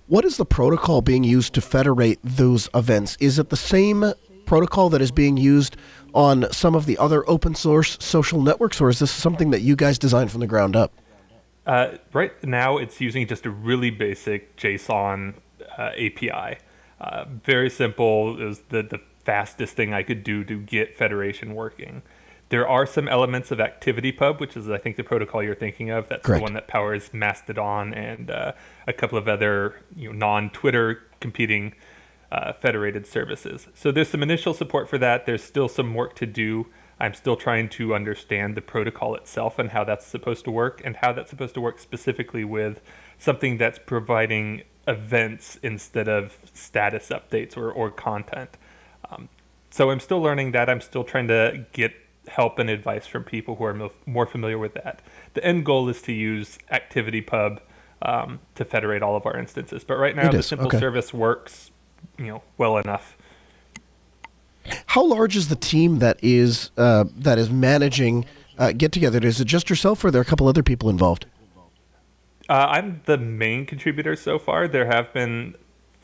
[0.06, 3.16] What is the protocol being used to federate those events?
[3.20, 4.12] Is it the same
[4.44, 5.76] protocol that is being used
[6.12, 9.76] on some of the other open source social networks, or is this something that you
[9.76, 10.92] guys designed from the ground up?
[11.66, 15.34] Uh, right now, it's using just a really basic JSON
[15.78, 16.58] uh, API.
[17.00, 18.40] Uh, very simple.
[18.40, 22.02] It was the, the fastest thing I could do to get Federation working.
[22.50, 26.08] There are some elements of ActivityPub, which is, I think, the protocol you're thinking of.
[26.08, 26.40] That's Correct.
[26.40, 28.52] the one that powers Mastodon and uh,
[28.86, 31.74] a couple of other you know, non-Twitter competing
[32.30, 33.68] uh, federated services.
[33.74, 35.24] So there's some initial support for that.
[35.24, 36.66] There's still some work to do.
[37.00, 40.96] I'm still trying to understand the protocol itself and how that's supposed to work, and
[40.96, 42.80] how that's supposed to work specifically with
[43.18, 48.56] something that's providing events instead of status updates or, or content.
[49.10, 49.28] Um,
[49.70, 50.68] so I'm still learning that.
[50.70, 51.94] I'm still trying to get
[52.28, 55.00] help and advice from people who are more familiar with that.
[55.34, 57.58] The end goal is to use ActivityPub
[58.02, 59.84] um, to federate all of our instances.
[59.84, 60.78] But right now, the simple okay.
[60.78, 61.70] service works,
[62.18, 63.16] you know, well enough.
[64.86, 68.24] How large is the team that is uh, that is managing
[68.58, 69.24] uh, Get Together?
[69.26, 71.26] Is it just yourself, or are there a couple other people involved?
[72.48, 74.68] Uh, I'm the main contributor so far.
[74.68, 75.54] There have been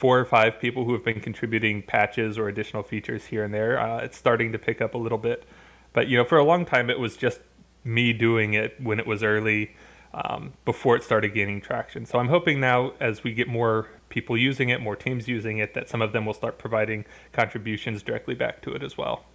[0.00, 3.78] four or five people who have been contributing patches or additional features here and there.
[3.78, 5.44] Uh, it's starting to pick up a little bit.
[5.92, 7.40] But you know, for a long time, it was just
[7.84, 9.76] me doing it when it was early,
[10.14, 12.06] um, before it started gaining traction.
[12.06, 15.74] So I'm hoping now, as we get more people using it, more teams using it,
[15.74, 19.26] that some of them will start providing contributions directly back to it as well.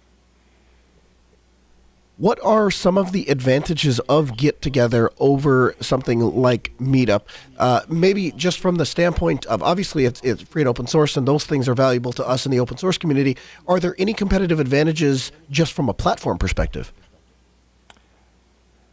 [2.18, 7.22] What are some of the advantages of Get Together over something like Meetup?
[7.58, 11.28] Uh, maybe just from the standpoint of obviously it's, it's free and open source, and
[11.28, 13.36] those things are valuable to us in the open source community.
[13.68, 16.90] Are there any competitive advantages just from a platform perspective?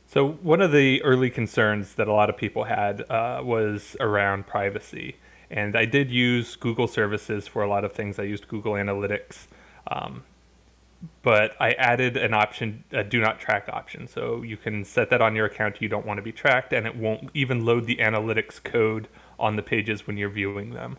[0.05, 4.47] So, one of the early concerns that a lot of people had uh, was around
[4.47, 5.15] privacy.
[5.49, 8.19] And I did use Google services for a lot of things.
[8.19, 9.47] I used Google Analytics.
[9.87, 10.23] Um,
[11.21, 14.07] but I added an option, a do not track option.
[14.07, 16.87] So you can set that on your account you don't want to be tracked, and
[16.87, 19.07] it won't even load the analytics code
[19.39, 20.97] on the pages when you're viewing them.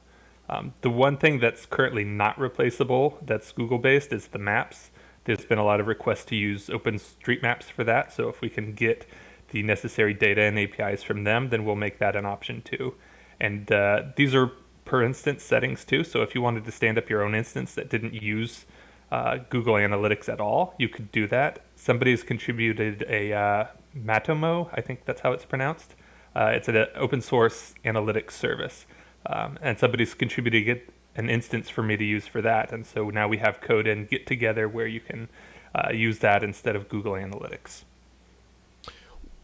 [0.48, 4.90] Um, the one thing that's currently not replaceable that's Google based is the maps.
[5.24, 8.12] There's been a lot of requests to use OpenStreetMaps for that.
[8.12, 9.06] So if we can get
[9.50, 12.94] the necessary data and APIs from them, then we'll make that an option too.
[13.40, 14.52] And uh, these are
[14.84, 16.04] per instance settings too.
[16.04, 18.66] So if you wanted to stand up your own instance that didn't use
[19.10, 21.60] uh, Google Analytics at all, you could do that.
[21.76, 25.94] Somebody's contributed a uh, Matomo, I think that's how it's pronounced.
[26.34, 28.86] Uh, it's an open source analytics service.
[29.26, 30.82] Um, and somebody's contributed
[31.16, 32.72] an instance for me to use for that.
[32.72, 35.28] And so now we have code in Get Together where you can
[35.74, 37.84] uh, use that instead of Google Analytics.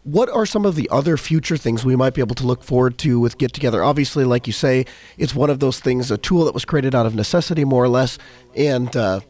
[0.03, 2.99] what are some of the other future things we might be able to look forward
[2.99, 3.85] to with Get Together?
[3.85, 4.87] Obviously, like you say,
[5.18, 7.88] it's one of those things, a tool that was created out of necessity, more or
[7.88, 8.18] less,
[8.57, 9.20] and uh,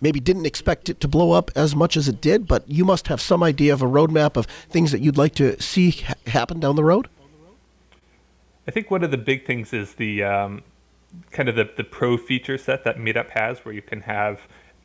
[0.00, 3.08] maybe didn't expect it to blow up as much as it did, but you must
[3.08, 6.60] have some idea of a roadmap of things that you'd like to see ha- happen
[6.60, 7.08] down the road.
[8.68, 10.62] I think one of the big things is the um,
[11.30, 14.40] kind of the, the pro feature set that Meetup has, where you can have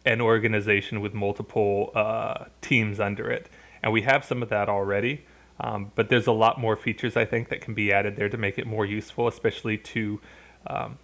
[0.06, 3.50] an organization with multiple uh, teams under it.
[3.84, 5.26] And we have some of that already.
[5.60, 8.38] Um, but there's a lot more features I think that can be added there to
[8.38, 10.19] make it more useful, especially to
[10.65, 10.97] um,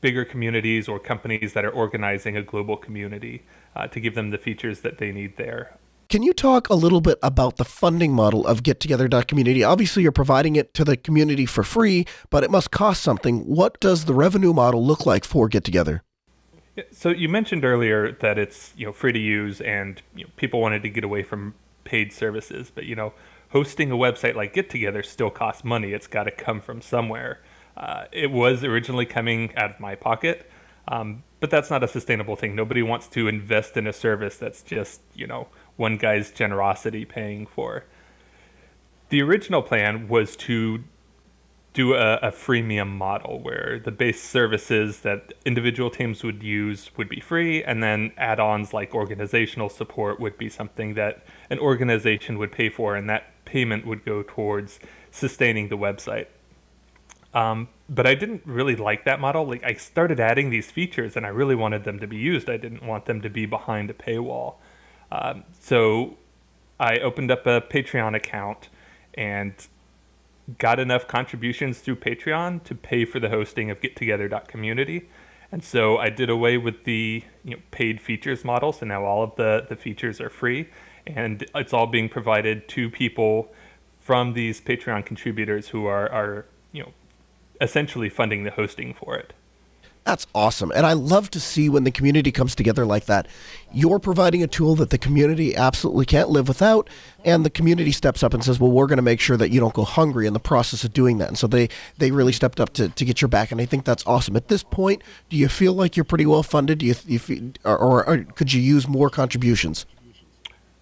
[0.00, 4.38] bigger communities or companies that are organizing a global community uh, to give them the
[4.38, 5.76] features that they need there.
[6.08, 9.64] Can you talk a little bit about the funding model of GetTogether.community?
[9.64, 13.40] Obviously, you're providing it to the community for free, but it must cost something.
[13.40, 16.04] What does the revenue model look like for Get Together?
[16.92, 20.60] So you mentioned earlier that it's you know free to use, and you know, people
[20.60, 23.12] wanted to get away from paid services, but you know
[23.50, 25.92] hosting a website like Get Together still costs money.
[25.92, 27.40] It's got to come from somewhere.
[27.76, 30.50] Uh, it was originally coming out of my pocket,
[30.88, 32.54] um, but that's not a sustainable thing.
[32.54, 37.46] Nobody wants to invest in a service that's just you know one guy's generosity paying
[37.46, 37.84] for.
[39.10, 40.84] The original plan was to
[41.76, 47.08] do a, a freemium model where the base services that individual teams would use would
[47.08, 52.38] be free, and then add ons like organizational support would be something that an organization
[52.38, 56.28] would pay for, and that payment would go towards sustaining the website.
[57.36, 59.46] Um, but I didn't really like that model.
[59.46, 62.48] Like I started adding these features, and I really wanted them to be used.
[62.48, 64.54] I didn't want them to be behind a paywall.
[65.12, 66.16] Um, so
[66.80, 68.70] I opened up a Patreon account
[69.12, 69.52] and
[70.58, 75.08] got enough contributions through Patreon to pay for the hosting of GetTogether.community.
[75.52, 78.72] And so I did away with the you know, paid features model.
[78.72, 80.68] So now all of the, the features are free
[81.06, 83.52] and it's all being provided to people
[84.00, 86.92] from these Patreon contributors who are, are you know,
[87.60, 89.32] essentially funding the hosting for it.
[90.06, 90.70] That's awesome.
[90.76, 93.26] And I love to see when the community comes together like that.
[93.72, 96.88] You're providing a tool that the community absolutely can't live without,
[97.24, 99.58] and the community steps up and says, Well, we're going to make sure that you
[99.58, 101.26] don't go hungry in the process of doing that.
[101.26, 103.84] And so they, they really stepped up to, to get your back, and I think
[103.84, 104.36] that's awesome.
[104.36, 106.78] At this point, do you feel like you're pretty well funded?
[106.78, 109.86] Do you, you feel, or, or, or could you use more contributions?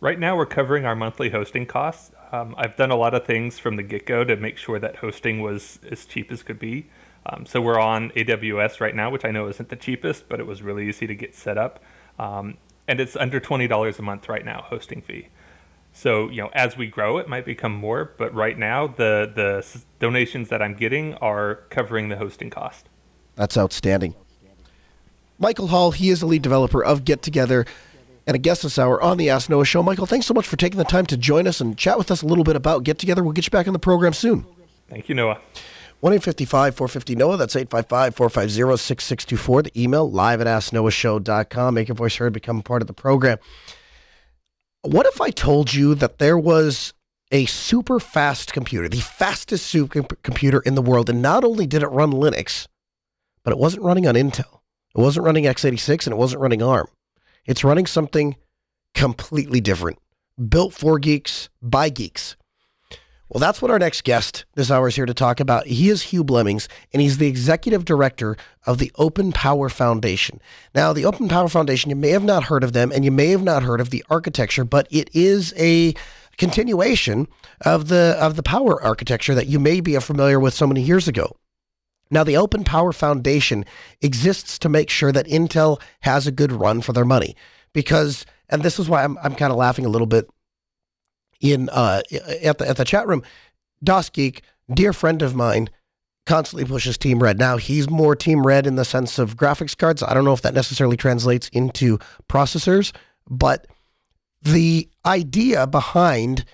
[0.01, 2.11] Right now, we're covering our monthly hosting costs.
[2.35, 4.97] Um, I've done a lot of things from the get go to make sure that
[4.97, 6.87] hosting was as cheap as could be.
[7.27, 10.47] Um, so we're on AWS right now, which I know isn't the cheapest, but it
[10.47, 11.81] was really easy to get set up.
[12.19, 15.29] Um, and it's under $20 a month right now, hosting fee.
[15.93, 19.83] So, you know, as we grow, it might become more, but right now the, the
[20.01, 22.89] donations that I'm getting are covering the hosting cost.
[23.37, 24.17] That's outstanding.
[25.39, 27.65] Michael Hall, he is the lead developer of Get Together
[28.27, 29.83] and a guest this hour on the Ask Noah Show.
[29.83, 32.23] Michael, thanks so much for taking the time to join us and chat with us
[32.23, 33.23] a little bit about Get Together.
[33.23, 34.47] We'll get you back on the program soon.
[34.89, 35.41] Thank you, Noah.
[36.01, 37.37] 1 450 Noah.
[37.39, 39.63] That's 855 450 6624.
[39.63, 41.75] The email live at asknoahshow.com.
[41.75, 43.39] Make your voice heard, become part of the program.
[44.83, 46.93] What if I told you that there was
[47.33, 51.83] a super fast computer, the fastest super computer in the world, and not only did
[51.83, 52.67] it run Linux,
[53.43, 54.61] but it wasn't running on Intel,
[54.95, 56.87] it wasn't running x86, and it wasn't running ARM.
[57.47, 58.37] It's running something
[58.95, 59.99] completely different,
[60.49, 62.37] built for geeks by geeks.
[63.29, 65.67] Well, that's what our next guest this hour is here to talk about.
[65.67, 70.41] He is Hugh Blemmings, and he's the executive director of the Open Power Foundation.
[70.75, 73.29] Now, the Open Power Foundation, you may have not heard of them, and you may
[73.31, 75.95] have not heard of the architecture, but it is a
[76.37, 77.27] continuation
[77.63, 81.09] of the of the power architecture that you may be familiar with so many years
[81.09, 81.37] ago.
[82.11, 83.65] Now, the Open Power Foundation
[84.01, 87.35] exists to make sure that Intel has a good run for their money,
[87.73, 90.29] because, and this is why I'm I'm kind of laughing a little bit
[91.41, 92.03] in uh,
[92.43, 93.23] at the at the chat room.
[93.83, 95.69] DOS Geek, dear friend of mine,
[96.27, 97.39] constantly pushes Team Red.
[97.39, 100.03] Now he's more Team Red in the sense of graphics cards.
[100.03, 102.93] I don't know if that necessarily translates into processors,
[103.29, 103.67] but
[104.43, 106.45] the idea behind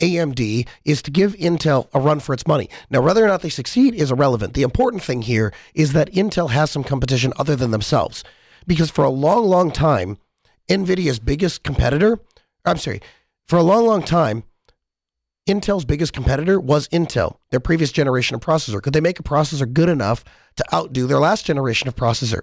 [0.00, 2.68] AMD is to give Intel a run for its money.
[2.90, 4.54] Now, whether or not they succeed is irrelevant.
[4.54, 8.22] The important thing here is that Intel has some competition other than themselves.
[8.66, 10.18] Because for a long, long time,
[10.68, 12.18] NVIDIA's biggest competitor,
[12.64, 13.00] I'm sorry,
[13.46, 14.44] for a long, long time,
[15.48, 18.82] Intel's biggest competitor was Intel, their previous generation of processor.
[18.82, 20.24] Could they make a processor good enough
[20.56, 22.40] to outdo their last generation of processor?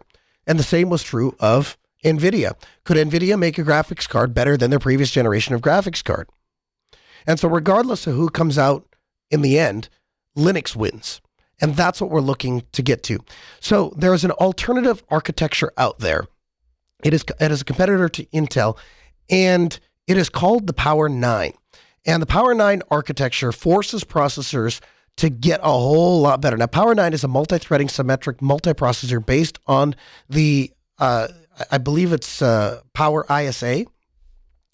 [0.47, 2.53] And the same was true of NVIDIA.
[2.85, 6.29] Could NVIDIA make a graphics card better than their previous generation of graphics card?
[7.27, 8.85] And so, regardless of who comes out
[9.31, 9.89] in the end,
[10.37, 11.21] Linux wins.
[11.61, 13.19] And that's what we're looking to get to.
[13.59, 16.25] So, there is an alternative architecture out there.
[17.03, 18.77] It is, it is a competitor to Intel,
[19.29, 21.53] and it is called the Power 9.
[22.05, 24.81] And the Power 9 architecture forces processors
[25.17, 26.57] to get a whole lot better.
[26.57, 29.95] Now, Power 9 is a multi threading symmetric multiprocessor based on
[30.29, 31.27] the, uh,
[31.71, 33.85] I believe it's uh, Power ISA.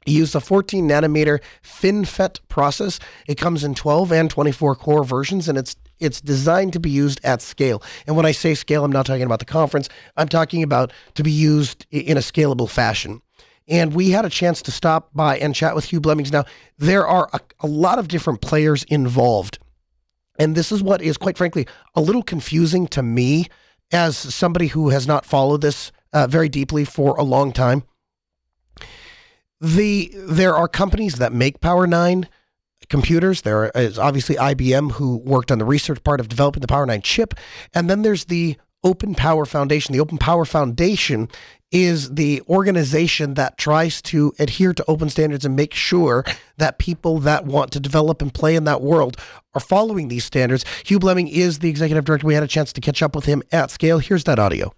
[0.10, 3.00] He used a 14 nanometer FinFET process.
[3.28, 7.20] It comes in 12 and 24 core versions, and it's it's designed to be used
[7.24, 7.84] at scale.
[8.08, 9.88] And when I say scale, I'm not talking about the conference.
[10.18, 13.22] I'm talking about to be used in a scalable fashion.
[13.68, 16.32] And we had a chance to stop by and chat with Hugh Blemmings.
[16.32, 16.46] Now,
[16.80, 19.60] there are a, a lot of different players involved.
[20.40, 23.48] And this is what is, quite frankly, a little confusing to me
[23.92, 27.84] as somebody who has not followed this uh, very deeply for a long time.
[29.62, 32.28] The there are companies that make Power Nine
[32.88, 33.42] computers.
[33.42, 37.02] There is obviously IBM who worked on the research part of developing the Power Nine
[37.02, 37.34] chip,
[37.74, 39.94] and then there's the Open Power Foundation.
[39.94, 41.28] The Open Power Foundation
[41.72, 46.24] is the organization that tries to adhere to open standards and make sure
[46.58, 49.18] that people that want to develop and play in that world
[49.54, 50.66] are following these standards.
[50.86, 52.26] Hugh Blemming is the executive director.
[52.26, 54.00] We had a chance to catch up with him at scale.
[54.00, 54.74] Here's that audio.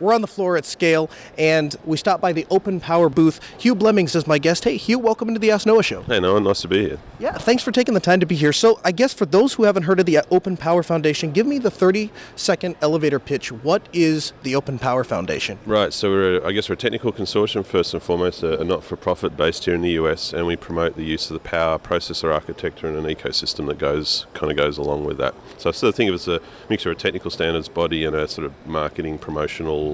[0.00, 3.38] We're on the floor at Scale, and we stopped by the Open Power booth.
[3.58, 4.64] Hugh Blemmings is my guest.
[4.64, 6.02] Hey, Hugh, welcome into the Ask Noah Show.
[6.04, 6.98] Hey, Noah, nice to be here.
[7.18, 8.54] Yeah, thanks for taking the time to be here.
[8.54, 11.46] So, I guess for those who haven't heard of the uh, Open Power Foundation, give
[11.46, 13.52] me the 30 second elevator pitch.
[13.52, 15.58] What is the Open Power Foundation?
[15.66, 18.64] Right, so we're, a, I guess we're a technical consortium, first and foremost, a, a
[18.64, 21.46] not for profit based here in the US, and we promote the use of the
[21.46, 25.34] power processor architecture and an ecosystem that goes kind of goes along with that.
[25.58, 26.40] So, I sort of think of it as a
[26.70, 29.89] mixture of technical standards body and a sort of marketing, promotional,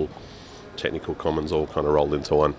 [0.77, 2.55] technical commons all kind of rolled into one.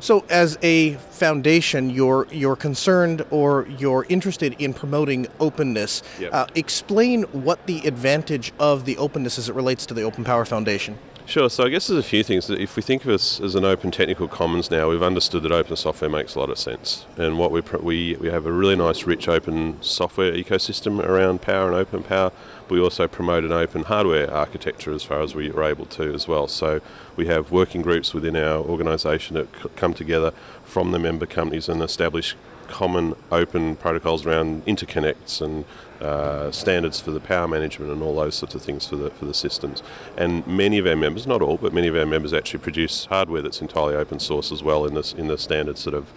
[0.00, 6.02] So, as a foundation, you're you're concerned or you're interested in promoting openness.
[6.20, 6.34] Yep.
[6.34, 10.44] Uh, explain what the advantage of the openness as it relates to the Open Power
[10.44, 10.98] Foundation.
[11.24, 11.50] Sure.
[11.50, 12.48] So I guess there's a few things.
[12.48, 15.74] If we think of us as an open technical commons now, we've understood that open
[15.74, 19.04] software makes a lot of sense, and what we we we have a really nice,
[19.04, 22.30] rich open software ecosystem around power and open power.
[22.68, 26.26] We also promote an open hardware architecture as far as we are able to as
[26.26, 26.48] well.
[26.48, 26.80] So
[27.14, 30.32] we have working groups within our organisation that come together
[30.64, 32.36] from the member companies and establish
[32.66, 35.64] common open protocols around interconnects and
[36.00, 39.24] uh, standards for the power management and all those sorts of things for the for
[39.24, 39.82] the systems.
[40.16, 43.42] And many of our members, not all, but many of our members actually produce hardware
[43.42, 46.12] that's entirely open source as well in this in the standard sort of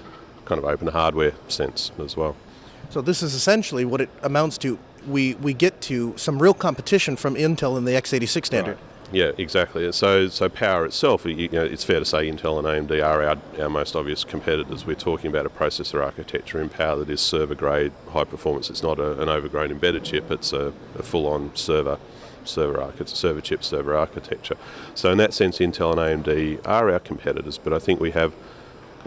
[0.46, 2.36] kind of open hardware sense as well.
[2.90, 4.80] So this is essentially what it amounts to.
[5.08, 8.78] We we get to some real competition from Intel in the x86 standard.
[8.78, 8.86] Right.
[9.12, 9.92] Yeah, exactly.
[9.92, 13.38] So, so power itself, you know, it's fair to say Intel and AMD are our,
[13.60, 14.86] our most obvious competitors.
[14.86, 18.70] We're talking about a processor architecture in power that is server grade, high performance.
[18.70, 20.30] It's not a, an overgrown embedded chip.
[20.30, 21.98] It's a, a full-on server
[22.46, 24.56] server architecture, server chip server architecture.
[24.94, 27.58] So in that sense, Intel and AMD are our competitors.
[27.58, 28.34] But I think we have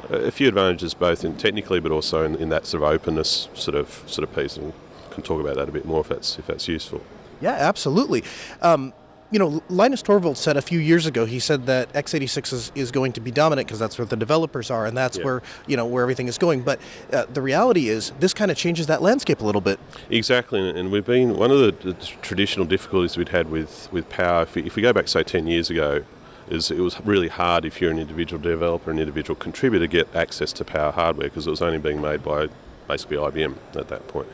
[0.08, 3.76] a few advantages both in technically, but also in, in that sort of openness sort
[3.76, 4.72] of sort of piece, and
[5.12, 7.00] can talk about that a bit more if that's if that's useful.
[7.40, 8.24] Yeah, absolutely.
[8.60, 8.92] Um,
[9.30, 11.24] you know, Linus Torvalds said a few years ago.
[11.24, 14.70] He said that x86 is, is going to be dominant because that's where the developers
[14.70, 15.24] are, and that's Yeah.
[15.24, 16.60] where you know where everything is going.
[16.62, 16.78] But
[17.12, 19.80] uh, the reality is, this kind of changes that landscape a little bit.
[20.10, 24.42] Exactly, and- we've been one of the, the traditional difficulties we'd had with with power.
[24.42, 26.04] If we, if we go back, say, ten years ago,
[26.50, 30.14] is it was really hard if you're an individual developer, an individual contributor, to get
[30.14, 32.48] access to power hardware because it was only being made by
[32.86, 34.28] basically IBM at that point.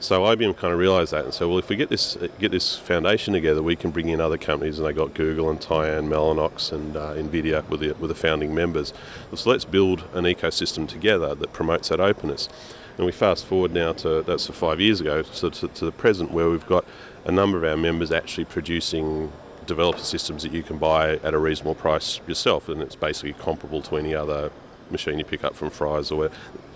[0.00, 2.76] So IBM kind of realised that and said, well, if we get this get this
[2.76, 6.72] foundation together, we can bring in other companies, and they got Google and Tyan, Mellanox,
[6.72, 8.92] and uh, Nvidia with the with the founding members.
[9.34, 12.48] So let's build an ecosystem together that promotes that openness.
[12.96, 16.30] And we fast forward now to that's five years ago, so to, to the present,
[16.30, 16.84] where we've got
[17.24, 19.32] a number of our members actually producing
[19.66, 23.82] developer systems that you can buy at a reasonable price yourself, and it's basically comparable
[23.82, 24.50] to any other
[24.90, 26.30] machine you pick up from Fry's or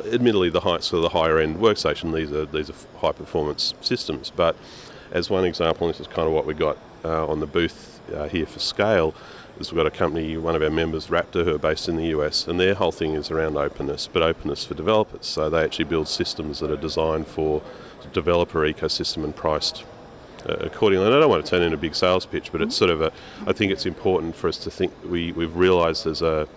[0.04, 4.32] admittedly the high, so the higher end workstation these are these are high performance systems
[4.34, 4.56] but
[5.12, 8.00] as one example and this is kind of what we got uh, on the booth
[8.14, 9.14] uh, here for scale
[9.59, 12.06] is we've got a company one of our members Raptor who are based in the
[12.06, 15.84] US and their whole thing is around openness but openness for developers so they actually
[15.84, 17.62] build systems that are designed for
[18.12, 19.84] developer ecosystem and priced
[20.46, 21.06] uh, accordingly.
[21.06, 23.00] And I don't want to turn into a big sales pitch, but it's sort of
[23.00, 23.12] a.
[23.46, 26.48] I think it's important for us to think we we've realised as a,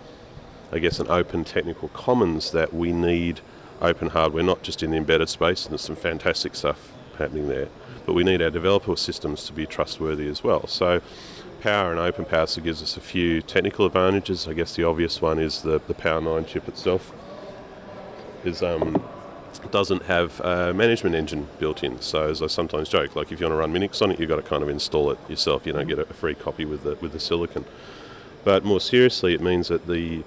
[0.72, 3.40] I guess, an open technical commons that we need
[3.80, 7.68] open hardware, not just in the embedded space, and there's some fantastic stuff happening there,
[8.06, 10.66] but we need our developer systems to be trustworthy as well.
[10.66, 11.00] So.
[11.60, 14.48] Power and open power so gives us a few technical advantages.
[14.48, 17.12] I guess the obvious one is the, the Power 9 chip itself
[18.44, 19.02] is um,
[19.70, 22.00] doesn't have a management engine built in.
[22.00, 24.28] So as I sometimes joke, like if you want to run Minix on it, you've
[24.28, 25.66] got to kind of install it yourself.
[25.66, 27.64] You don't get a free copy with the with the silicon.
[28.44, 30.24] But more seriously, it means that the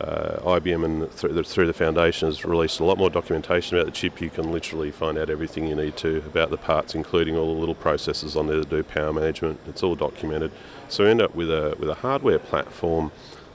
[0.00, 3.86] uh, IBM and through the, through the foundation has released a lot more documentation about
[3.86, 4.20] the chip.
[4.20, 7.60] You can literally find out everything you need to about the parts, including all the
[7.60, 9.58] little processes on there to do power management.
[9.66, 10.52] It's all documented.
[10.88, 13.10] So we end up with a with a hardware platform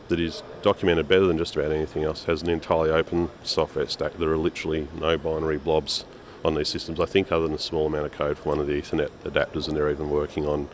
[0.10, 2.24] that is documented better than just about anything else.
[2.24, 4.18] It has an entirely open software stack.
[4.18, 6.04] There are literally no binary blobs
[6.44, 7.00] on these systems.
[7.00, 9.70] I think other than a small amount of code for one of the Ethernet adapters,
[9.70, 10.68] and they're even working on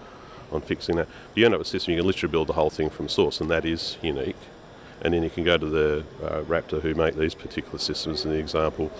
[0.52, 1.08] on fixing that.
[1.08, 3.08] But You end up with a system you can literally build the whole thing from
[3.08, 4.36] source, and that is unique
[5.02, 8.32] and then you can go to the uh, Raptor who make these particular systems in
[8.32, 8.92] the example,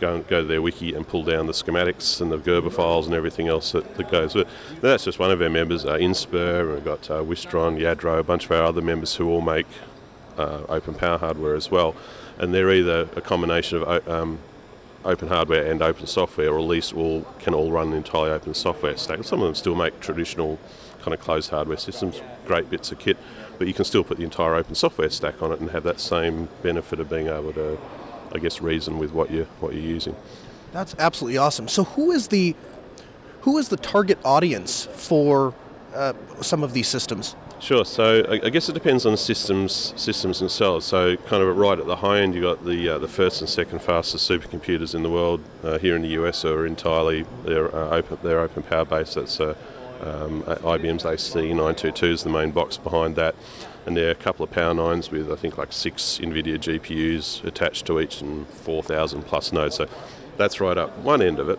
[0.00, 3.06] go and go to their wiki and pull down the schematics and the Gerber files
[3.06, 4.80] and everything else that, that goes with it.
[4.80, 8.44] That's just one of our members, uh, Inspur, we've got uh, Wistron, Yadro, a bunch
[8.44, 9.66] of our other members who all make
[10.36, 11.94] uh, open power hardware as well.
[12.38, 14.38] And they're either a combination of um,
[15.04, 18.54] open hardware and open software, or at least all can all run an entirely open
[18.54, 19.24] software stack.
[19.24, 20.58] Some of them still make traditional
[21.00, 23.16] kind of closed hardware systems, great bits of kit
[23.58, 26.00] but you can still put the entire open software stack on it and have that
[26.00, 27.76] same benefit of being able to,
[28.32, 30.14] I guess, reason with what you what you're using.
[30.72, 31.68] That's absolutely awesome.
[31.68, 32.54] So who is the
[33.42, 35.54] who is the target audience for
[35.94, 37.34] uh, some of these systems?
[37.60, 37.84] Sure.
[37.84, 40.86] So I, guess it depends on the systems systems themselves.
[40.86, 43.50] So kind of right at the high end, you've got the uh, the first and
[43.50, 45.40] second fastest supercomputers in the world.
[45.64, 49.16] Uh, here in the US are entirely they're uh, open they're open power based.
[49.16, 49.54] That's uh,
[50.00, 53.34] um, IBM's AC922 is the main box behind that,
[53.84, 57.44] and there are a couple of Power 9s with I think like six NVIDIA GPUs
[57.44, 59.74] attached to each and 4,000 plus nodes.
[59.74, 59.88] So
[60.36, 61.58] that's right up one end of it.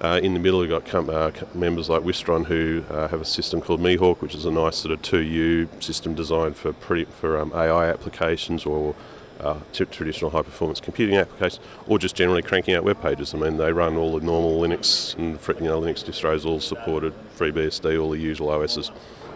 [0.00, 3.24] Uh, in the middle, we've got com- uh, members like Wistron who uh, have a
[3.24, 7.52] system called Mihawk, which is a nice sort of 2U system designed for for um,
[7.54, 8.94] AI applications or
[9.40, 13.34] uh, t- traditional high performance computing applications, or just generally cranking out web pages.
[13.34, 17.12] I mean, they run all the normal Linux and you know, Linux distros, all supported,
[17.36, 18.90] FreeBSD, all the usual OSs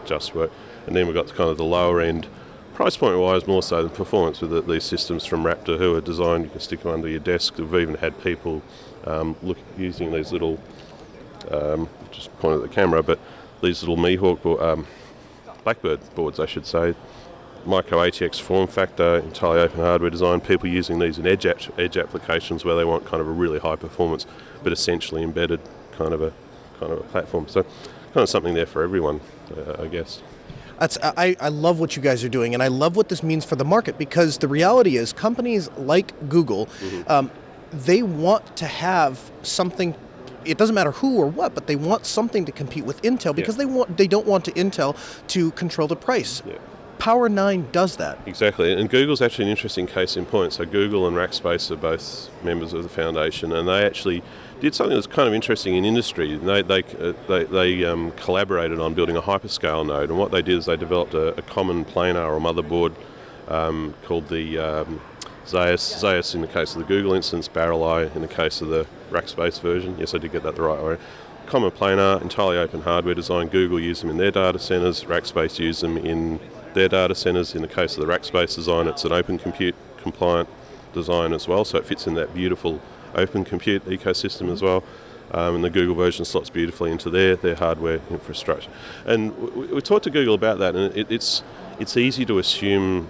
[0.07, 0.51] just work.
[0.87, 2.27] And then we've got kind of the lower end,
[2.75, 6.45] price point wise, more so than performance, with these systems from Raptor who are designed,
[6.45, 7.59] you can stick them under your desk.
[7.59, 8.63] We've even had people
[9.09, 10.61] um, look using these little,
[11.51, 13.19] um, just point at the camera, but
[13.63, 14.87] these little Mihawk, um,
[15.65, 16.95] Blackbird boards, I should say,
[17.67, 22.65] micro ATX form factor, entirely open hardware design, people using these in edge, edge applications
[22.65, 24.27] where they want kind of a really high performance
[24.63, 25.61] but essentially embedded
[25.93, 26.33] kind of a
[26.79, 27.49] kind of a platform.
[27.49, 29.21] So kind of something there for everyone,
[29.57, 30.23] uh, I guess.
[30.79, 33.45] That's, I, I love what you guys are doing, and I love what this means
[33.45, 37.11] for the market because the reality is companies like Google, mm-hmm.
[37.11, 37.31] um,
[37.73, 39.95] they want to have something
[40.45, 43.57] it doesn't matter who or what, but they want something to compete with Intel because
[43.57, 43.65] yeah.
[43.65, 44.97] they want they don't want to Intel
[45.29, 46.43] to control the price.
[46.47, 46.59] Yeah.
[46.99, 48.19] Power 9 does that.
[48.27, 50.53] Exactly, and Google's actually an interesting case in point.
[50.55, 54.23] So Google and Rackspace are both members of the foundation, and they actually
[54.61, 56.37] did something that's kind of interesting in industry.
[56.37, 60.43] They they uh, they, they um, collaborated on building a hyperscale node, and what they
[60.43, 62.95] did is they developed a, a common planar or motherboard
[63.47, 65.01] um, called the um,
[65.49, 68.87] Zaius, Zaius in the case of the Google instance, Barreleye in the case of the
[69.11, 69.97] Rackspace version.
[69.99, 70.99] Yes, I did get that the right way.
[71.47, 73.49] Common planar, entirely open hardware design.
[73.49, 75.05] Google use them in their data centers.
[75.05, 76.39] Rackspace use them in
[76.75, 77.55] their data centers.
[77.55, 80.51] In the case of the Rackspace design, it's an open compute compliant
[80.93, 82.83] design as well, so it fits in that beautiful
[83.15, 84.85] open compute ecosystem as well.
[85.31, 88.71] Um, and the Google version slots beautifully into their, their hardware infrastructure.
[89.07, 91.43] And we, we talked to Google about that, and it, it's
[91.79, 93.09] it's easy to assume,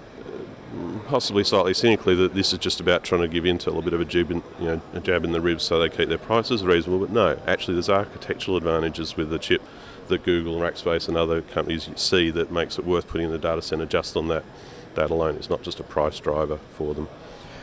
[1.07, 3.93] possibly slightly cynically, that this is just about trying to give Intel a little bit
[3.93, 6.17] of a jab in, you know, a jab in the ribs so they keep their
[6.17, 6.99] prices reasonable.
[6.99, 9.61] But no, actually, there's architectural advantages with the chip
[10.07, 13.37] that Google and Rackspace and other companies see that makes it worth putting in the
[13.37, 14.43] data center just on that,
[14.95, 15.35] that alone.
[15.35, 17.07] It's not just a price driver for them.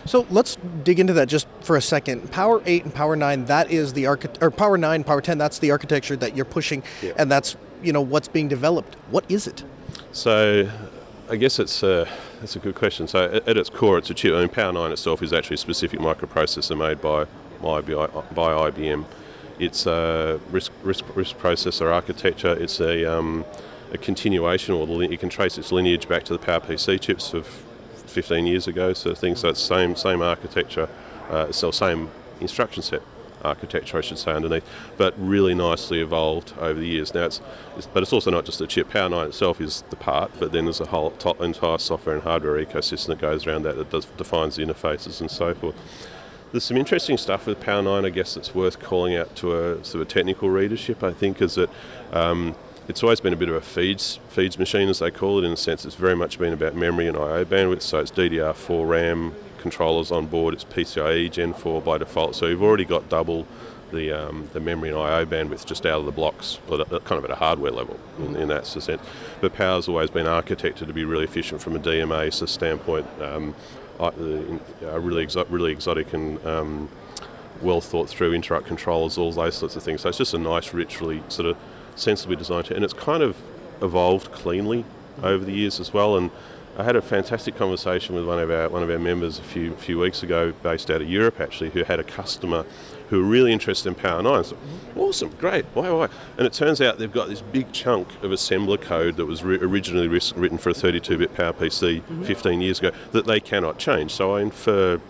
[0.06, 2.30] So let's dig into that just for a second.
[2.30, 5.58] Power 8 and Power 9, that is the archi- or Power 9, Power 10, that's
[5.58, 7.12] the architecture that you're pushing yeah.
[7.16, 8.94] and that's, you know, what's being developed.
[9.10, 9.64] What is it?
[10.12, 10.70] So
[11.28, 12.08] I guess it's a,
[12.40, 13.08] that's a good question.
[13.08, 14.32] So at its core, it's a chip.
[14.34, 17.24] I mean, Power 9 itself is actually a specific microprocessor made by,
[17.60, 19.04] by IBM
[19.58, 22.52] it's a risk, RISC, RISC processor architecture.
[22.52, 23.44] It's a, um,
[23.92, 28.46] a continuation, or you can trace its lineage back to the PowerPC chips of 15
[28.46, 28.92] years ago.
[28.92, 30.88] So things so it's same same architecture,
[31.30, 32.10] uh, so same
[32.40, 33.02] instruction set
[33.46, 34.64] architecture, I should say, underneath,
[34.96, 37.14] but really nicely evolved over the years.
[37.14, 37.40] Now, it's,
[37.76, 38.90] it's, but it's also not just the chip.
[38.90, 42.24] Power 9 itself is the part, but then there's a whole top, entire software and
[42.24, 45.74] hardware ecosystem that goes around that that does, defines the interfaces and so forth.
[46.52, 49.84] There's some interesting stuff with Power 9, I guess, that's worth calling out to a
[49.84, 51.70] sort of technical readership, I think, is that
[52.12, 52.54] um,
[52.88, 55.52] it's always been a bit of a feeds feeds machine, as they call it, in
[55.52, 55.84] a sense.
[55.84, 57.82] It's very much been about memory and I/O bandwidth.
[57.82, 59.34] So it's DDR4 RAM
[59.66, 60.54] controllers on board.
[60.54, 62.36] It's PCIe Gen 4 by default.
[62.36, 63.46] So you've already got double
[63.92, 67.24] the um, the memory and I/O bandwidth just out of the blocks, but kind of
[67.24, 68.88] at a hardware level in, in that sense.
[69.40, 73.06] But Power's always been architected to be really efficient from a DMA standpoint.
[73.20, 73.54] Um,
[73.98, 74.12] uh,
[75.00, 76.88] really exo- really exotic and um,
[77.62, 80.02] well thought through interrupt controllers, all those sorts of things.
[80.02, 81.56] So it's just a nice, rich, really sort of
[81.94, 83.36] sensibly designed, and it's kind of
[83.82, 84.84] evolved cleanly
[85.22, 86.16] over the years as well.
[86.16, 86.30] And
[86.78, 89.74] I had a fantastic conversation with one of our one of our members a few
[89.76, 92.66] few weeks ago, based out of Europe actually, who had a customer
[93.08, 94.44] who were really interested in Power 9.
[94.44, 94.58] So,
[94.96, 96.08] awesome, great, why, why?
[96.36, 99.58] And it turns out they've got this big chunk of assembler code that was re-
[99.58, 102.24] originally written for a 32-bit PowerPC mm-hmm.
[102.24, 104.10] 15 years ago that they cannot change.
[104.10, 105.00] So I infer, you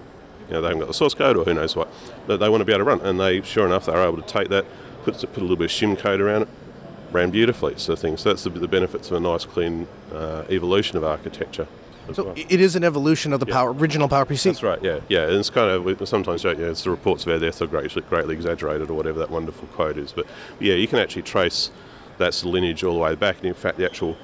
[0.51, 1.89] know, they haven't got the source code or who knows what,
[2.27, 3.01] that they want to be able to run.
[3.01, 4.67] And they, sure enough, they are able to take that,
[5.05, 6.49] put, put a little bit of shim code around it,
[7.13, 7.75] ran beautifully.
[7.77, 8.21] So things.
[8.21, 11.67] So that's the, the benefits of a nice, clean uh, evolution of architecture.
[12.13, 12.35] So well.
[12.37, 13.55] it is an evolution of the yeah.
[13.55, 14.45] power original PowerPC.
[14.45, 14.83] That's right.
[14.83, 15.25] Yeah, yeah.
[15.25, 18.35] And it's kind of sometimes yeah, it's the reports of our death are greatly, greatly
[18.35, 20.13] exaggerated or whatever that wonderful quote is.
[20.13, 20.27] But
[20.61, 21.71] yeah, you can actually trace
[22.19, 23.39] that lineage all the way back.
[23.39, 24.17] And in fact, the actual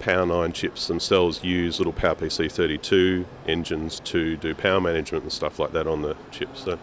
[0.00, 5.58] Power 9 chips themselves use little PowerPC 32 engines to do power management and stuff
[5.58, 6.64] like that on the chips.
[6.64, 6.78] So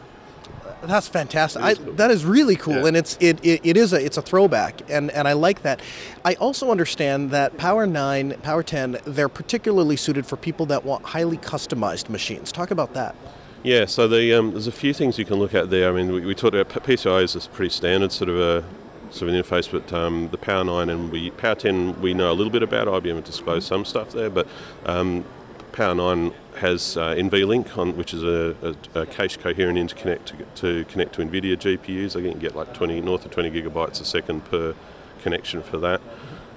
[0.84, 1.62] that's fantastic.
[1.62, 1.94] I, cool.
[1.94, 2.88] That is really cool, yeah.
[2.88, 5.82] and it's it, it, it is a it's a throwback, and, and I like that.
[6.24, 11.06] I also understand that Power Nine, Power Ten, they're particularly suited for people that want
[11.06, 12.52] highly customized machines.
[12.52, 13.16] Talk about that.
[13.64, 15.90] Yeah, so the, um, there's a few things you can look at there.
[15.90, 18.64] I mean, we, we talked about PCI is a pretty standard sort of a
[19.10, 22.32] sort of an interface, but um, the Power 9 and we Power 10 we know
[22.32, 22.88] a little bit about.
[22.88, 24.48] IBM have disclosed some stuff there, but
[24.86, 25.26] um,
[25.72, 30.36] Power 9 has uh, NVLink, on, which is a, a, a, cache coherent interconnect to,
[30.56, 32.16] to, connect to NVIDIA GPUs.
[32.16, 34.76] I can get like 20 north of 20 gigabytes a second per
[35.22, 36.02] connection for that.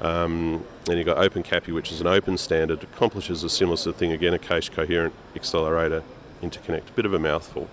[0.01, 3.99] Um, then you've got OpenCAPI, which is an open standard, accomplishes a similar sort of
[3.99, 6.03] thing again, a cache coherent accelerator
[6.43, 6.89] interconnect.
[6.89, 7.69] A bit of a mouthful.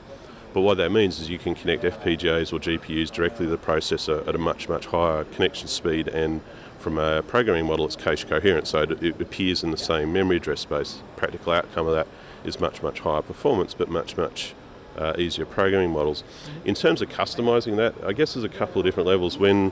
[0.54, 4.28] But what that means is you can connect FPGAs or GPUs directly to the processor
[4.28, 6.42] at a much, much higher connection speed and
[6.80, 10.62] from a programming model, it's cache coherent, so it appears in the same memory address
[10.62, 11.02] space.
[11.16, 12.08] Practical outcome of that
[12.48, 14.54] is much, much higher performance, but much, much
[14.98, 16.24] uh, easier programming models.
[16.66, 19.38] In terms of customizing that, I guess there's a couple of different levels.
[19.38, 19.72] When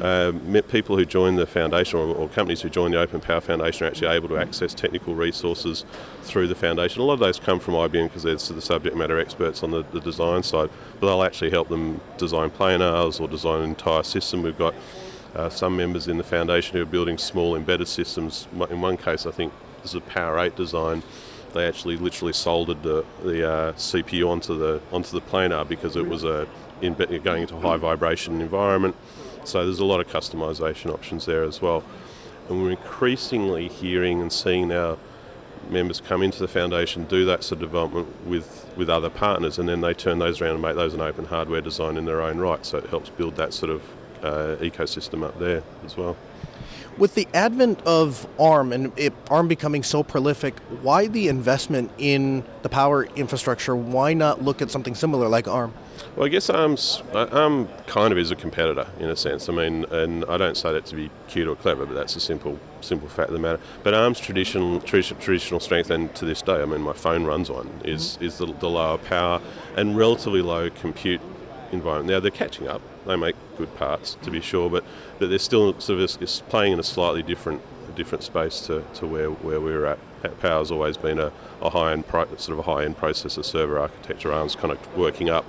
[0.00, 0.32] uh,
[0.68, 3.90] people who join the foundation or, or, companies who join the Open Power Foundation are
[3.90, 5.84] actually able to access technical resources
[6.22, 7.00] through the foundation.
[7.00, 9.82] A lot of those come from IBM because they're the subject matter experts on the,
[9.92, 14.42] the design side, but they'll actually help them design planars or design an entire system.
[14.42, 14.74] We've got
[15.34, 18.48] uh, some members in the foundation who are building small embedded systems.
[18.70, 19.52] In one case, I think
[19.82, 21.02] this is a Power 8 design.
[21.52, 26.06] They actually literally soldered the, the uh, CPU onto the onto the planar because it
[26.06, 26.46] was a
[26.80, 28.96] in, going into a high vibration environment.
[29.44, 31.82] So there's a lot of customization options there as well.
[32.48, 34.98] And we're increasingly hearing and seeing now
[35.68, 39.68] members come into the foundation, do that sort of development with, with other partners, and
[39.68, 42.38] then they turn those around and make those an open hardware design in their own
[42.38, 42.64] right.
[42.64, 43.82] So it helps build that sort of
[44.22, 46.16] uh, ecosystem up there as well.
[46.98, 52.44] With the advent of ARM and it, ARM becoming so prolific, why the investment in
[52.62, 53.74] the power infrastructure?
[53.74, 55.72] Why not look at something similar like ARM?
[56.16, 59.48] Well, I guess ARM's, ARM kind of is a competitor in a sense.
[59.48, 62.20] I mean, and I don't say that to be cute or clever, but that's a
[62.20, 63.60] simple, simple fact of the matter.
[63.82, 67.70] But ARM's traditional, traditional strength, and to this day, I mean, my phone runs on,
[67.84, 68.24] is mm-hmm.
[68.24, 69.40] is the, the lower power
[69.76, 71.20] and relatively low compute
[71.72, 72.10] environment.
[72.10, 72.82] Now they're catching up.
[73.06, 74.84] They make good parts to be sure, but,
[75.18, 77.62] but they're still sort of playing in a slightly different
[78.00, 79.98] different space to, to where, where we are at.
[80.40, 83.78] Power's always been a, a high end pro, sort of a high end processor server
[83.78, 84.32] architecture.
[84.32, 85.44] ARM's kind of working up.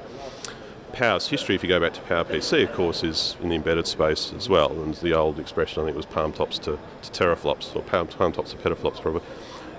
[0.91, 4.34] Power's history, if you go back to PowerPC, of course, is in the embedded space
[4.34, 4.72] as well.
[4.72, 8.34] And the old expression, I think, was palm tops to, to teraflops, or palm, palm
[8.34, 9.22] tops to petaflops, probably.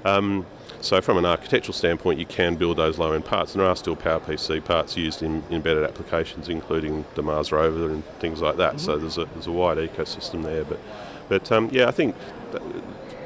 [0.05, 0.47] Um,
[0.83, 3.97] so from an architectural standpoint, you can build those low-end parts, and there are still
[3.97, 8.75] PowerPC parts used in embedded applications, including the Mars rover and things like that.
[8.75, 8.85] Mm-hmm.
[8.85, 10.65] So there's a, there's a wide ecosystem there.
[10.65, 10.81] But,
[11.29, 12.17] but um, yeah, I think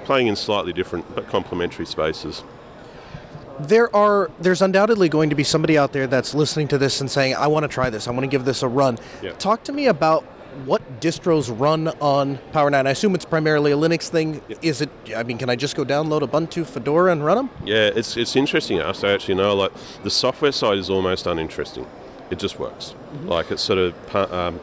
[0.04, 2.44] playing in slightly different but complementary spaces
[3.58, 7.10] there are there's undoubtedly going to be somebody out there that's listening to this and
[7.10, 9.32] saying i want to try this i want to give this a run yeah.
[9.32, 10.24] talk to me about
[10.64, 12.86] what distros run on Power 9?
[12.86, 14.42] I assume it's primarily a Linux thing.
[14.62, 14.90] Is it?
[15.14, 17.50] I mean, can I just go download Ubuntu, Fedora, and run them?
[17.64, 18.80] Yeah, it's it's interesting.
[18.80, 21.86] Us actually know like the software side is almost uninteresting.
[22.30, 22.94] It just works.
[22.94, 23.28] Mm-hmm.
[23.28, 24.16] Like it's sort of.
[24.32, 24.60] Um,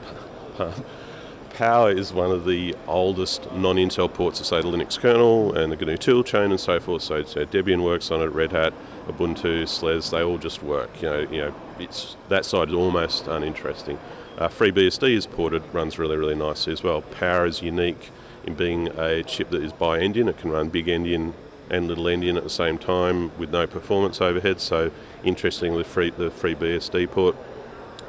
[1.54, 5.76] Power is one of the oldest non-Intel ports of say the Linux kernel and the
[5.76, 7.04] GNU toolchain and so forth.
[7.04, 8.74] So, so Debian works on it, Red Hat,
[9.08, 10.90] Ubuntu, SLES, they all just work.
[11.00, 14.00] You know, you know, it's that side is almost uninteresting.
[14.44, 17.02] Uh, FreeBSD is ported, runs really, really nicely as well.
[17.02, 18.12] Power is unique
[18.44, 20.28] in being a chip that is bi-endian.
[20.28, 21.32] It can run big endian
[21.70, 24.60] and little endian at the same time with no performance overhead.
[24.60, 24.92] So
[25.24, 27.38] interestingly, free, the FreeBSD port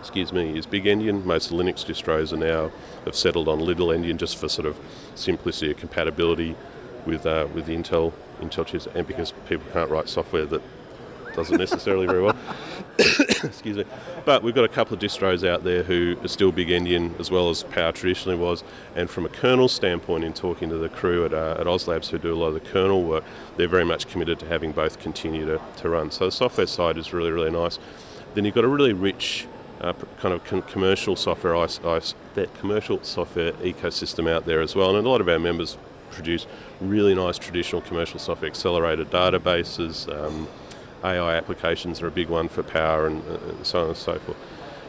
[0.01, 1.25] excuse me, is Big Endian.
[1.25, 2.73] Most Linux distros are now
[3.05, 4.77] have settled on Little Endian just for sort of
[5.15, 6.57] simplicity of compatibility
[7.07, 10.63] with uh, with Intel Intel chips, and because people can't write software that
[11.35, 12.37] doesn't necessarily very well.
[12.99, 13.85] Excuse me.
[14.25, 17.31] But we've got a couple of distros out there who are still big Endian as
[17.31, 18.63] well as Power traditionally was.
[18.95, 22.19] And from a kernel standpoint, in talking to the crew at, uh, at OzLabs who
[22.19, 23.25] do a lot of the kernel work,
[23.57, 26.11] they're very much committed to having both continue to, to run.
[26.11, 27.79] So the software side is really, really nice.
[28.35, 29.47] Then you've got a really rich
[29.81, 34.75] uh, kind of com- commercial software ice, ice, that commercial software ecosystem out there as
[34.75, 34.97] well.
[34.97, 35.77] And a lot of our members
[36.11, 36.47] produce
[36.81, 40.09] really nice traditional commercial software accelerated databases.
[40.09, 40.49] Um,
[41.05, 44.19] AI applications are a big one for power and, uh, and so on and so
[44.19, 44.39] forth.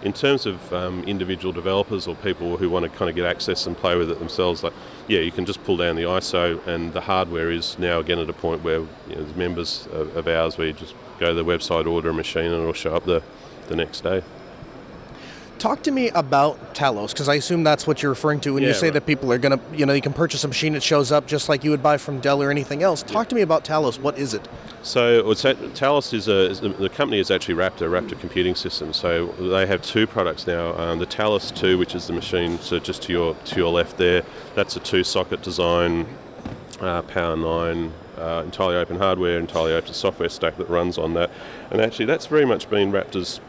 [0.02, 3.66] In terms of um, individual developers or people who want to kind of get access
[3.66, 4.74] and play with it themselves, like
[5.08, 8.30] yeah, you can just pull down the ISO, and the hardware is now again at
[8.30, 11.34] a point where you know, there's members of, of ours where you just go to
[11.34, 13.24] the website, order a machine, and it'll show up the,
[13.68, 14.24] the next day.
[15.58, 18.70] Talk to me about Talos, because I assume that's what you're referring to when Yeah,
[18.70, 18.94] you say right.
[18.94, 21.28] that people are going to, you know, you can purchase a machine, it shows up
[21.28, 23.02] just like you would buy from Dell or anything else.
[23.02, 24.00] Talk to me about Talos.
[24.00, 24.48] What is it?
[24.84, 28.94] So that, Talos is a is the, the company is actually Raptor Raptor Computing System.
[28.94, 30.78] So they have two products now.
[30.78, 33.98] Um, the Talos Two, which is the machine, so just to your to your left
[33.98, 36.06] there, that's a two socket design,
[36.82, 41.32] uh, Power Nine, uh, entirely open hardware, entirely open software stack that runs on that.
[41.72, 43.40] And actually, that's very much been Raptor's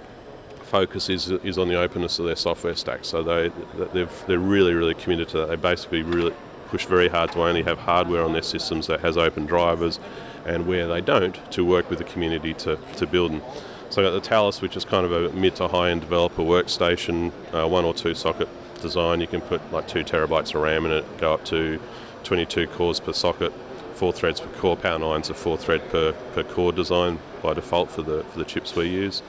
[0.66, 3.04] focus is is on the openness of their software stack.
[3.04, 3.50] So they
[3.92, 5.48] they've they're really really committed to that.
[5.48, 6.34] They basically really
[6.68, 9.98] push very hard to only have hardware on their systems that has open drivers,
[10.44, 13.42] and where they don't, to work with the community to, to build them.
[13.90, 16.42] So I've got the Talos, which is kind of a mid to high end developer
[16.42, 18.48] workstation, uh, one or two socket
[18.80, 19.20] design.
[19.20, 21.80] You can put like two terabytes of RAM in it, go up to
[22.24, 23.52] 22 cores per socket,
[23.94, 24.76] four threads per core.
[24.76, 28.44] Power 9's a four thread per, per core design by default for the for the
[28.44, 29.22] chips we use.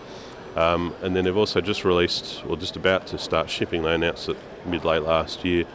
[0.58, 4.28] Um, and then they've also just released, or just about to start shipping, they announced
[4.28, 5.66] it mid late last year,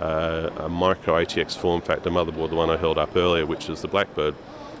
[0.00, 3.82] uh, a micro ATX form factor motherboard, the one I held up earlier, which is
[3.82, 4.36] the Blackbird,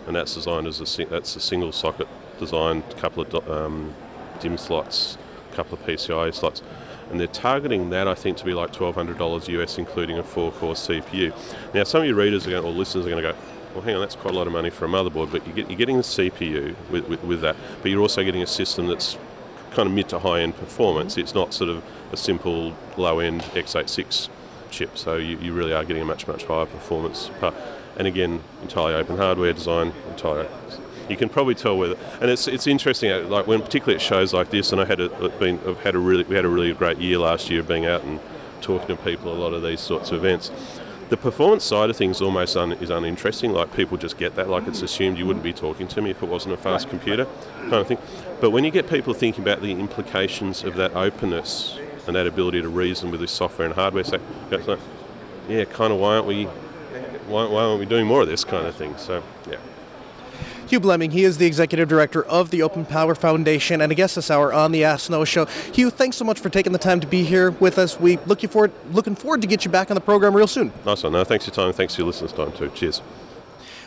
[0.06, 2.06] and that's designed as a that's a single socket
[2.38, 3.94] design, a couple of do- um,
[4.38, 5.18] DIMM slots,
[5.52, 6.62] a couple of PCI slots,
[7.10, 10.22] and they're targeting that I think to be like twelve hundred dollars US, including a
[10.22, 11.34] four-core CPU.
[11.74, 13.38] Now, some of your readers are going, or listeners are going to go,
[13.74, 15.76] well, hang on, that's quite a lot of money for a motherboard, but you you're
[15.76, 19.18] getting the CPU with, with, with that, but you're also getting a system that's
[19.78, 21.16] kind of mid to high end performance.
[21.16, 24.28] It's not sort of a simple low end x86
[24.72, 27.30] chip, so you, you really are getting a much, much higher performance.
[27.96, 30.48] And again, entirely open hardware design, entirely.
[31.08, 33.12] You can probably tell whether, and it's it's interesting.
[33.12, 35.94] uh, Like when particularly at shows like this, and I had a been I've had
[35.94, 38.18] a really we had a really great year last year being out and
[38.60, 40.50] talking to people at a lot of these sorts of events.
[41.08, 43.52] The performance side of things almost un, is uninteresting.
[43.52, 44.48] Like people just get that.
[44.48, 47.26] Like it's assumed you wouldn't be talking to me if it wasn't a fast computer,
[47.60, 47.98] kind of thing.
[48.40, 52.60] But when you get people thinking about the implications of that openness and that ability
[52.62, 54.20] to reason with this software and hardware, so
[55.48, 56.44] yeah, kind of why aren't we,
[57.26, 58.96] why, why aren't we doing more of this kind of thing?
[58.98, 59.22] So.
[60.68, 64.16] Hugh Blemming, he is the executive director of the Open Power Foundation and a guest
[64.16, 65.46] this hour on the Ask Noah Show.
[65.72, 67.98] Hugh, thanks so much for taking the time to be here with us.
[67.98, 70.70] We look you forward, looking forward to get you back on the program real soon.
[70.84, 71.12] Nice one.
[71.12, 71.72] No, thanks for your time.
[71.72, 72.70] Thanks for your listeners' time too.
[72.74, 73.00] Cheers.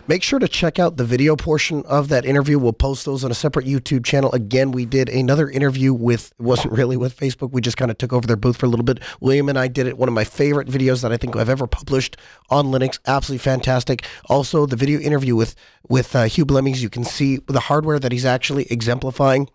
[0.08, 2.58] Make sure to check out the video portion of that interview.
[2.58, 4.32] We'll post those on a separate YouTube channel.
[4.34, 7.52] Again, we did another interview with, it wasn't really with Facebook.
[7.52, 9.00] We just kind of took over their booth for a little bit.
[9.20, 9.98] William and I did it.
[9.98, 12.18] One of my favorite videos that I think I've ever published
[12.50, 13.00] on Linux.
[13.06, 14.06] Absolutely fantastic.
[14.28, 15.56] Also, the video interview with,
[15.88, 19.50] with uh, Hugh Blemmings, you can see the hardware that he's actually exemplifying.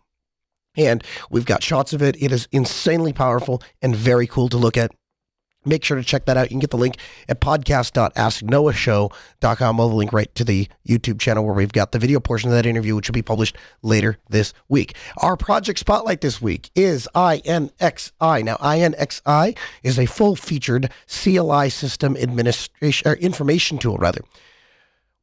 [0.77, 2.17] And we've got shots of it.
[2.23, 4.93] It is insanely powerful and very cool to look at.
[5.67, 6.45] Make sure to check that out.
[6.45, 6.99] You can get the link
[7.29, 9.81] at podcast.asknoahshow.com.
[9.81, 12.67] I'll link right to the YouTube channel where we've got the video portion of that
[12.67, 14.95] interview, which will be published later this week.
[15.19, 18.45] Our project spotlight this week is INXI.
[18.45, 24.21] Now, INXI is a full featured CLI system administration or information tool, rather.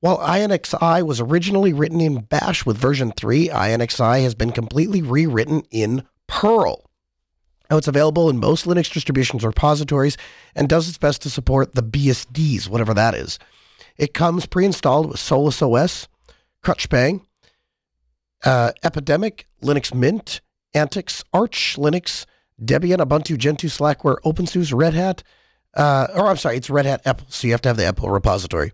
[0.02, 5.64] While INXI was originally written in Bash with version 3, INXI has been completely rewritten
[5.72, 6.90] in Perl.
[7.74, 10.16] Now, it's available in most Linux distributions or repositories
[10.54, 13.40] and does its best to support the BSDs, whatever that is.
[13.98, 16.08] It comes pre installed with Solus OS,
[16.64, 17.22] CrunchBang,
[18.46, 20.40] uh, Epidemic, Linux Mint,
[20.76, 22.28] Antix, Arch Linux,
[22.64, 25.24] Debian, Ubuntu, Gentoo, Slackware, OpenSUSE, Red Hat,
[25.74, 28.12] uh, or I'm sorry, it's Red Hat Apple, so you have to have the Apple
[28.12, 28.72] repository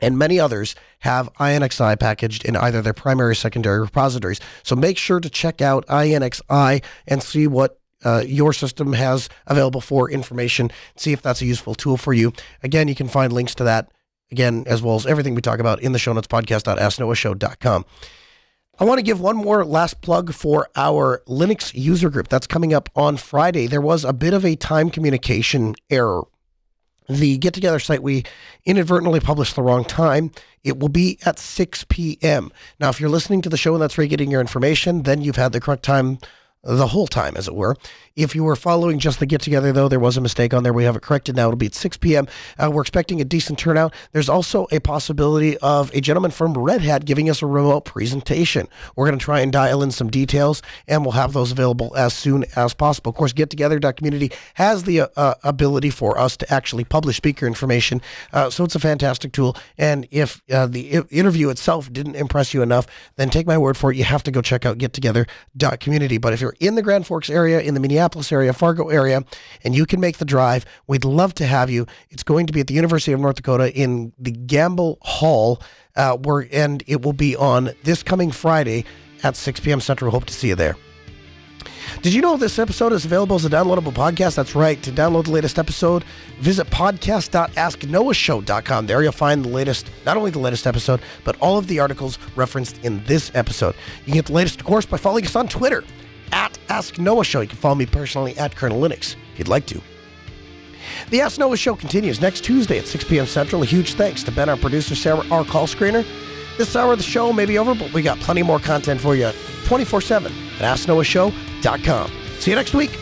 [0.00, 4.40] and many others have INXI packaged in either their primary or secondary repositories.
[4.64, 9.80] So make sure to check out INXI and see what uh, your system has available
[9.80, 10.70] for information.
[10.96, 12.32] See if that's a useful tool for you.
[12.62, 13.90] Again, you can find links to that
[14.30, 17.84] again as well as everything we talk about in the show notes podcast.asknoahshow.com.
[18.78, 22.28] I want to give one more last plug for our Linux user group.
[22.28, 23.66] That's coming up on Friday.
[23.66, 26.24] There was a bit of a time communication error.
[27.08, 28.24] The get together site, we
[28.66, 30.30] inadvertently published the wrong time.
[30.62, 32.50] It will be at 6 p.m.
[32.78, 35.22] Now, if you're listening to the show and that's where you're getting your information, then
[35.22, 36.18] you've had the correct time
[36.66, 37.76] the whole time, as it were.
[38.16, 40.72] If you were following just the get together, though, there was a mistake on there.
[40.72, 41.48] We have it corrected now.
[41.48, 42.26] It'll be at 6 p.m.
[42.58, 43.92] Uh, we're expecting a decent turnout.
[44.12, 48.68] There's also a possibility of a gentleman from Red Hat giving us a remote presentation.
[48.96, 52.14] We're going to try and dial in some details, and we'll have those available as
[52.14, 53.10] soon as possible.
[53.10, 58.00] Of course, gettogether.community has the uh, uh, ability for us to actually publish speaker information,
[58.32, 59.56] uh, so it's a fantastic tool.
[59.76, 62.86] And if uh, the interview itself didn't impress you enough,
[63.16, 63.96] then take my word for it.
[63.96, 66.18] You have to go check out gettogether.community.
[66.18, 69.22] But if you're in the Grand Forks area, in the Minneapolis area, Fargo area,
[69.64, 71.86] and you can make the drive, we'd love to have you.
[72.10, 75.60] It's going to be at the University of North Dakota in the Gamble Hall,
[75.96, 78.84] uh, where, and it will be on this coming Friday
[79.22, 79.80] at 6 p.m.
[79.80, 80.10] Central.
[80.10, 80.76] Hope to see you there.
[82.02, 84.34] Did you know this episode is available as a downloadable podcast?
[84.36, 84.80] That's right.
[84.82, 86.04] To download the latest episode,
[86.38, 88.86] visit podcast.asknoahshow.com.
[88.86, 92.18] There you'll find the latest, not only the latest episode, but all of the articles
[92.36, 93.74] referenced in this episode.
[94.00, 95.84] You can get the latest, of course, by following us on Twitter
[96.32, 97.40] at Ask Noah Show.
[97.40, 99.80] You can follow me personally at Colonel Linux if you'd like to.
[101.10, 103.26] The Ask Noah Show continues next Tuesday at 6 p.m.
[103.26, 103.62] Central.
[103.62, 106.06] A huge thanks to Ben, our producer, Sarah, our call screener.
[106.58, 109.14] This hour of the show may be over, but we got plenty more content for
[109.14, 109.30] you
[109.66, 112.10] 24 7 at AskNoahShow.com.
[112.38, 112.98] See you next week.